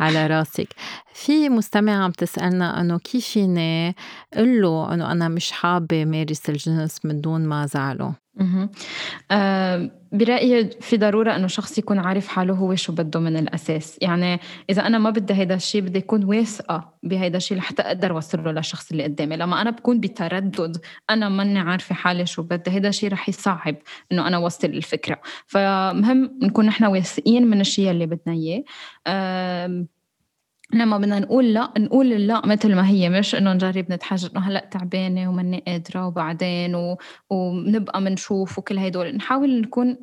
[0.00, 0.68] على راسِك.
[1.16, 3.94] في مستمعة عم تسألنا إنه كيف فيني
[4.36, 8.70] قُل له إنه أنا مش حابّة مارس الجنس من دون ما أزعله؟ اهم.
[9.30, 14.40] آآ برأيي في ضرورة إنه شخص يكون عارف حاله هو شو بده من الأساس، يعني
[14.70, 18.90] إذا أنا ما بدي هيدا الشي بدي أكون واثقة بهيدا الشي لحتى أقدر أوصّله للشخص
[18.90, 20.76] اللي قدّامي، لمّا أنا بكون بتردُّد
[21.10, 23.76] أنا ماني عارفة حالي شو بدي هيدا الشي رح يصعّب
[24.12, 28.64] إنه أنا أوصّل الفكرة، فمهم نكون نحن واثقين من الشي يلّي بدنا إياه.
[30.74, 34.68] لمّا بدنا نقول لأ، نقول اللأ متل ما هي مش إنه نجرّب نتحجج إنه هلأ
[34.70, 36.96] تعبانة وماني قادرة وبعدين و
[37.30, 39.96] وبنبقى منشوف وكل هيدول، نحاول نكون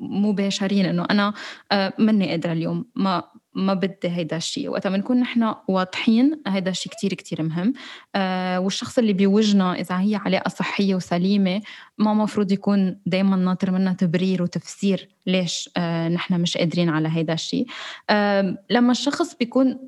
[0.00, 1.34] مباشرين إنه أنا
[1.72, 3.24] آآ ماني قادرة اليوم، ما
[3.54, 7.72] ما بدي هيدا الشي، وقتها بنكون نحن واضحين هيدا الشي كتير كتير مهم،
[8.14, 11.60] آآ والشخص اللي بيوجنا إذا هي علاقة صحية وسليمة
[11.98, 17.32] ما مفروض يكون دايمًا ناطر منا تبرير وتفسير ليش آآ نحن مش قادرين على هيدا
[17.32, 17.64] الشي.
[18.10, 19.78] آمم لمّا الشخص بيكون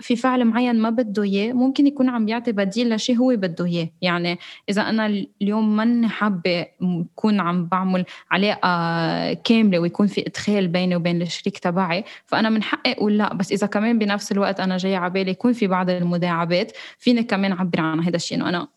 [0.00, 3.88] في فعل معين ما بده إياه ممكن يكون عم بيعطي بديل لشي هو بده إياه.
[4.02, 4.38] يعني
[4.68, 11.22] إذا أنا اليوم ماني حابة أكون عم بعمل علاقة كاملة ويكون في إدخال بيني وبين
[11.22, 13.34] الشريك تبعي فأنا من حقي أقول لا.
[13.34, 17.52] بس إذا كمان بنفس الوقت أنا جاي على بالي يكون في بعض المداعبات فيني كمان
[17.52, 18.68] أعبر عن هذا الشيء إنه أنا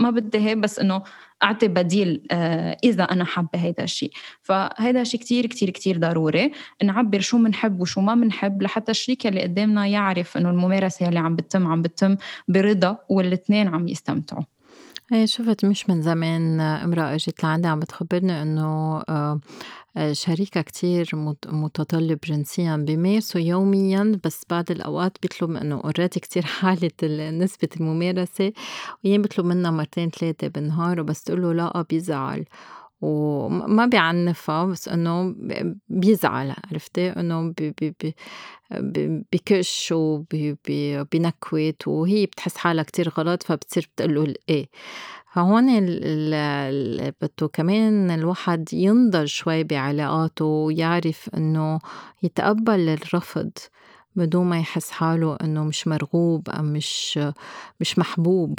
[0.00, 1.02] ما بدي هيك بس إنه
[1.42, 4.10] أعطي بديل آه، إذا أنا حابة هيدا الشيء
[4.42, 6.52] فهيدا شيء كتير كتير كتير ضروري.
[6.84, 11.36] نعبر شو بنحب وشو ما بنحب لحتى الشريك اللي قدامنا يعرف إنه الممارسة اللي عم
[11.36, 12.16] بتتم عم بتتم
[12.48, 14.42] برضا والاثنين عم يستمتعوا.
[15.12, 19.02] إيه شفت مش من زمان امرأة اجت لعندي عم بتخبرني إنه
[19.96, 21.10] آه، شريكها كتير
[21.46, 26.90] متطلب جنسيا بيمارسوا يوميا بس بعد الأوقات بيطلب إنه اوريدي كتير حالة
[27.30, 28.52] نسبة الممارسة
[29.04, 32.44] وياما بيطلب منها مرتين ثلاثة بالنهار وبس تقول له لا بيزعل.
[33.00, 35.34] وما بيعنفها بس إنه
[35.88, 37.54] بيزعل عرفتي؟ إنه
[39.32, 44.68] بكش وبينكوت وهي بتحس حالها كتير غلط فبتصير بتقول إيه
[45.36, 45.66] فهون
[47.22, 51.78] بده كمان الواحد ينضج شوي بعلاقاته ويعرف إنه
[52.22, 53.50] يتقبل الرفض
[54.16, 57.20] بدون ما يحس حاله إنه مش مرغوب أو مش
[57.80, 58.58] مش محبوب.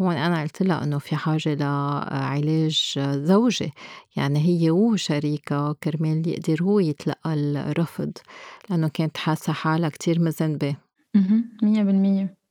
[0.00, 3.72] هون أنا قلت لها إنه في حاجة لعلاج زوجي
[4.16, 8.12] يعني هي وشريكها كرمال يقدر هو يتلقى الرفض
[8.70, 10.76] لأنه كانت حاسة حالها كتير مذنبة.
[11.62, 12.43] مية بالمية.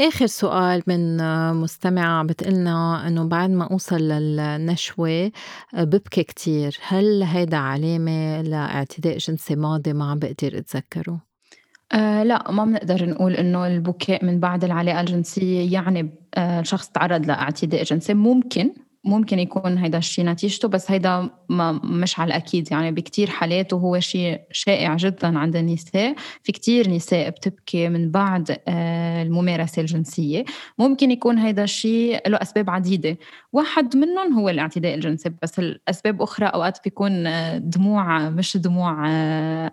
[0.00, 1.16] آخر سؤال من
[1.54, 5.32] مستمعة بتقلنا إنه بعد ما أوصل للنشوة
[5.72, 11.20] ببكي كتير هل هيدا علامة لاعتداء جنسي ماضي ما عم بقدر أتذكره؟
[11.92, 17.26] آه لأ ما بنقدر نقول إنه البكاء من بعد العلاقة الجنسية يعني آه الشخص تعرض
[17.26, 18.70] لإعتداء جنسي ممكن
[19.04, 22.72] ممكن يكون هيدا الشيء نتيجته بس هيدا ما مش على الأكيد.
[22.72, 28.56] يعني بكتير حالات وهو شيء شائع جدا عند النساء في كتير نساء بتبكي من بعد
[28.68, 30.44] آه، الممارسة الجنسية.
[30.78, 33.18] ممكن يكون هيدا الشيء له أسباب عديدة.
[33.52, 39.72] واحد منهم هو الاعتداء الجنسي بس الأسباب أخرى أوقات بيكون آه، دموع مش دموع آه،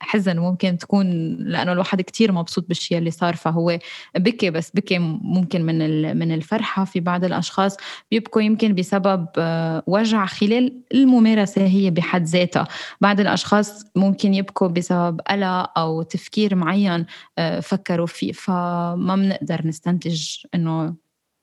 [0.00, 3.78] حزن ممكن تكون لأنه الواحد كتير مبسوط بالشيء اللي صار فهو
[4.16, 7.76] بكي بس بكي ممكن من من الفرحة في بعض الأشخاص.
[8.10, 12.68] بيبكوا يمكن بسبب آه، وجع خلال الممارسة هي بحد ذاتها.
[13.00, 17.06] بعض الأشخاص ممكن يبكوا بسبب قلق أو تفكير معين
[17.38, 18.32] آه، فكروا فيه.
[18.32, 20.94] فما بنقدر نستنتج إنه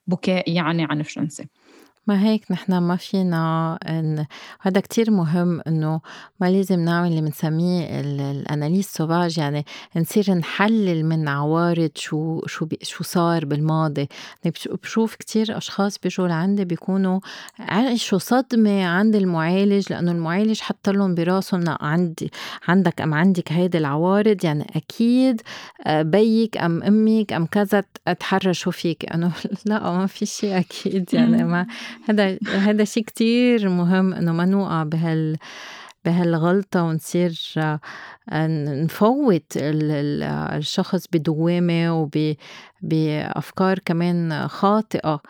[0.08, 1.48] بكاء يعني عنف جنسي
[2.08, 4.26] ما هيك نحن ما فينا إن
[4.62, 6.02] هذا كتير مهم إنه
[6.40, 13.04] ما لازم نعمل اللي بنسميه الأناليز سوفاج يعني نصير نحلل من عوارض شو شو شو
[13.04, 14.08] صار بالماضي.
[14.44, 17.20] يعني بشوف كتير أشخاص بيجوا لعندي بيكونوا
[17.60, 22.32] عاشوا صدمة عند المعالج لأنه المعالج حط لهم براسهم عندي
[22.68, 25.42] عندك أم عندك هيدي العوارض يعني أكيد
[25.86, 27.84] آه، بيك أم أمك أم كذا
[28.20, 29.14] تحرشوا فيك.
[29.14, 29.32] أنه
[29.66, 31.68] لا ما في شيء أكيد يعني ما
[32.10, 35.38] هذا هذا شيء كتير مهم إنه ما نوقع بهال
[36.06, 37.80] بهالغلطة ونصير آه،
[38.84, 42.02] نفوت الشخص بدوامة
[42.82, 45.22] وبأفكار كمان خاطئة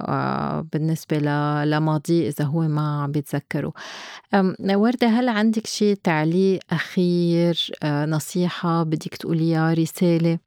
[0.00, 1.18] آه، بالنسبة
[1.64, 3.72] لماضيه إذا هو ما عم بيتذكره
[4.62, 10.38] وردة هل عندك شي تعليق أخير آه، نصيحة بدك تقوليها رسالة؟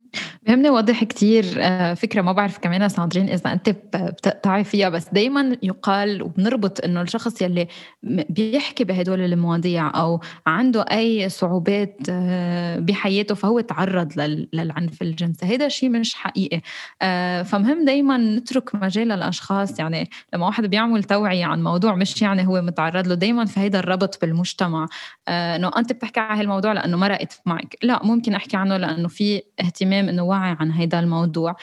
[0.44, 5.58] بهمني وضح كتير آه، فكرة ما بعرف كمان صادرين إذا أنت بتقطعي فيها بس دايما
[5.64, 7.68] يقال وبنربط إنه الشخص يلي
[8.04, 14.14] بيحكي بهدول المواضيع أو عنده أي صعوبات آه، بحياته فهو تعرض
[14.54, 16.62] للعنف الجنسي هذا شيء مش حقيقي.
[17.02, 19.80] آه، فمهم دايما نترك مجال للأشخاص.
[19.80, 23.80] يعني لما واحد بيعمل توعية عن موضوع مش يعني هو متعرض له دايما في هيدا
[23.80, 24.88] الربط بالمجتمع.
[25.30, 27.76] إنه أنت بتحكي عن هالموضوع لأنه مرقت معك.
[27.84, 31.56] لا ممكن أحكي عنه لأنه في اهتمام إنه واعي عن هيدا الموضوع.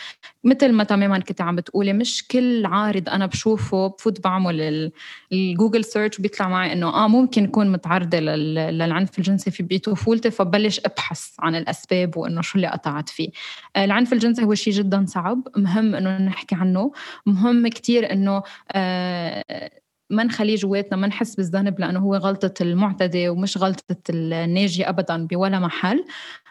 [0.44, 4.90] مثل ما تماما كنت عم بتقولي مش كل عارض أنا بشوفه بفوت بعمل
[5.32, 10.80] ال Google search بيطلع معي إنه آه ممكن اكون متعرضة للعنف الجنسي في بطفولتي فبلش
[10.84, 13.28] أبحث عن الأسباب وإنه شو اللي قطعت فيه.
[13.76, 16.92] آه، العنف الجنسي هو شيء جدا صعب مهم إنه نحكي عنه.
[17.26, 18.42] مهم كتير إنه
[18.72, 19.70] آه
[20.10, 25.58] ما نخليه جواتنا ما نحس بالذنب لأنه هو غلطة المعتدي ومش غلطة الناجي ابدا بولا
[25.58, 26.04] محل.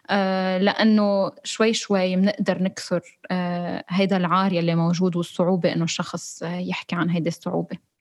[0.09, 3.01] آه، لأنه شوي شوي بنقدر نكسر
[3.31, 7.92] آه، هيدا العار يلي موجود والصعوبة إنه الشخص يحكي عن هيدي الصعوبة.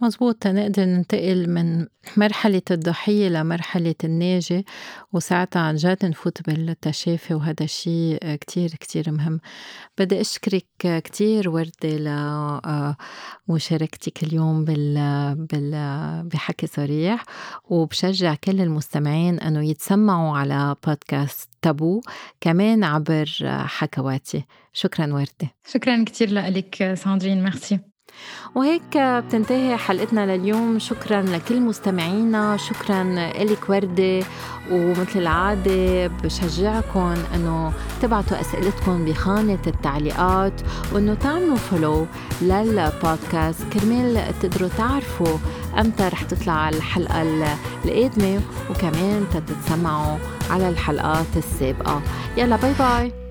[0.00, 1.86] مزبوط نقدر ننتقل من
[2.16, 4.66] مرحلة الضحية لمرحلة الناجي
[5.12, 9.40] وساعتها عن جد نفوت بالتشافي وهذا الشيء كتير كتير مهم.
[9.98, 12.94] بدي أشكرك كتير وردة
[13.48, 14.94] لمشاركتك اليوم بال
[15.34, 15.72] بال
[16.28, 17.24] بحكي صريح.
[17.64, 22.00] وبشجع كل المستمعين أنه يتسمعوا على بودكاست تابو
[22.40, 23.26] كمان عبر
[23.66, 24.44] حكواتي.
[24.72, 25.50] شكرا وردة.
[25.66, 27.44] شكرا كتير لك ساندرين.
[27.44, 27.93] ميرسي
[28.54, 30.78] وهيك بتنتهي حلقتنا لليوم.
[30.78, 32.56] شكرا لكل مستمعينا.
[32.56, 33.04] شكرا
[33.38, 34.26] لك وردة.
[34.70, 40.60] ومثل العادة بشجعكم إنه تبعتوا أسئلتكم بخانة التعليقات
[40.92, 42.06] وإنه تعملوا follow
[42.42, 43.62] للبودكاست.
[43.72, 45.38] كرمال تقدروا تعرفوا
[45.80, 48.40] أمتى رح تطلع الحلقة القادمة.
[48.70, 50.18] وكمان تتسمعوا
[50.50, 52.02] على الحلقات السابقة.
[52.36, 53.23] يلا باي باي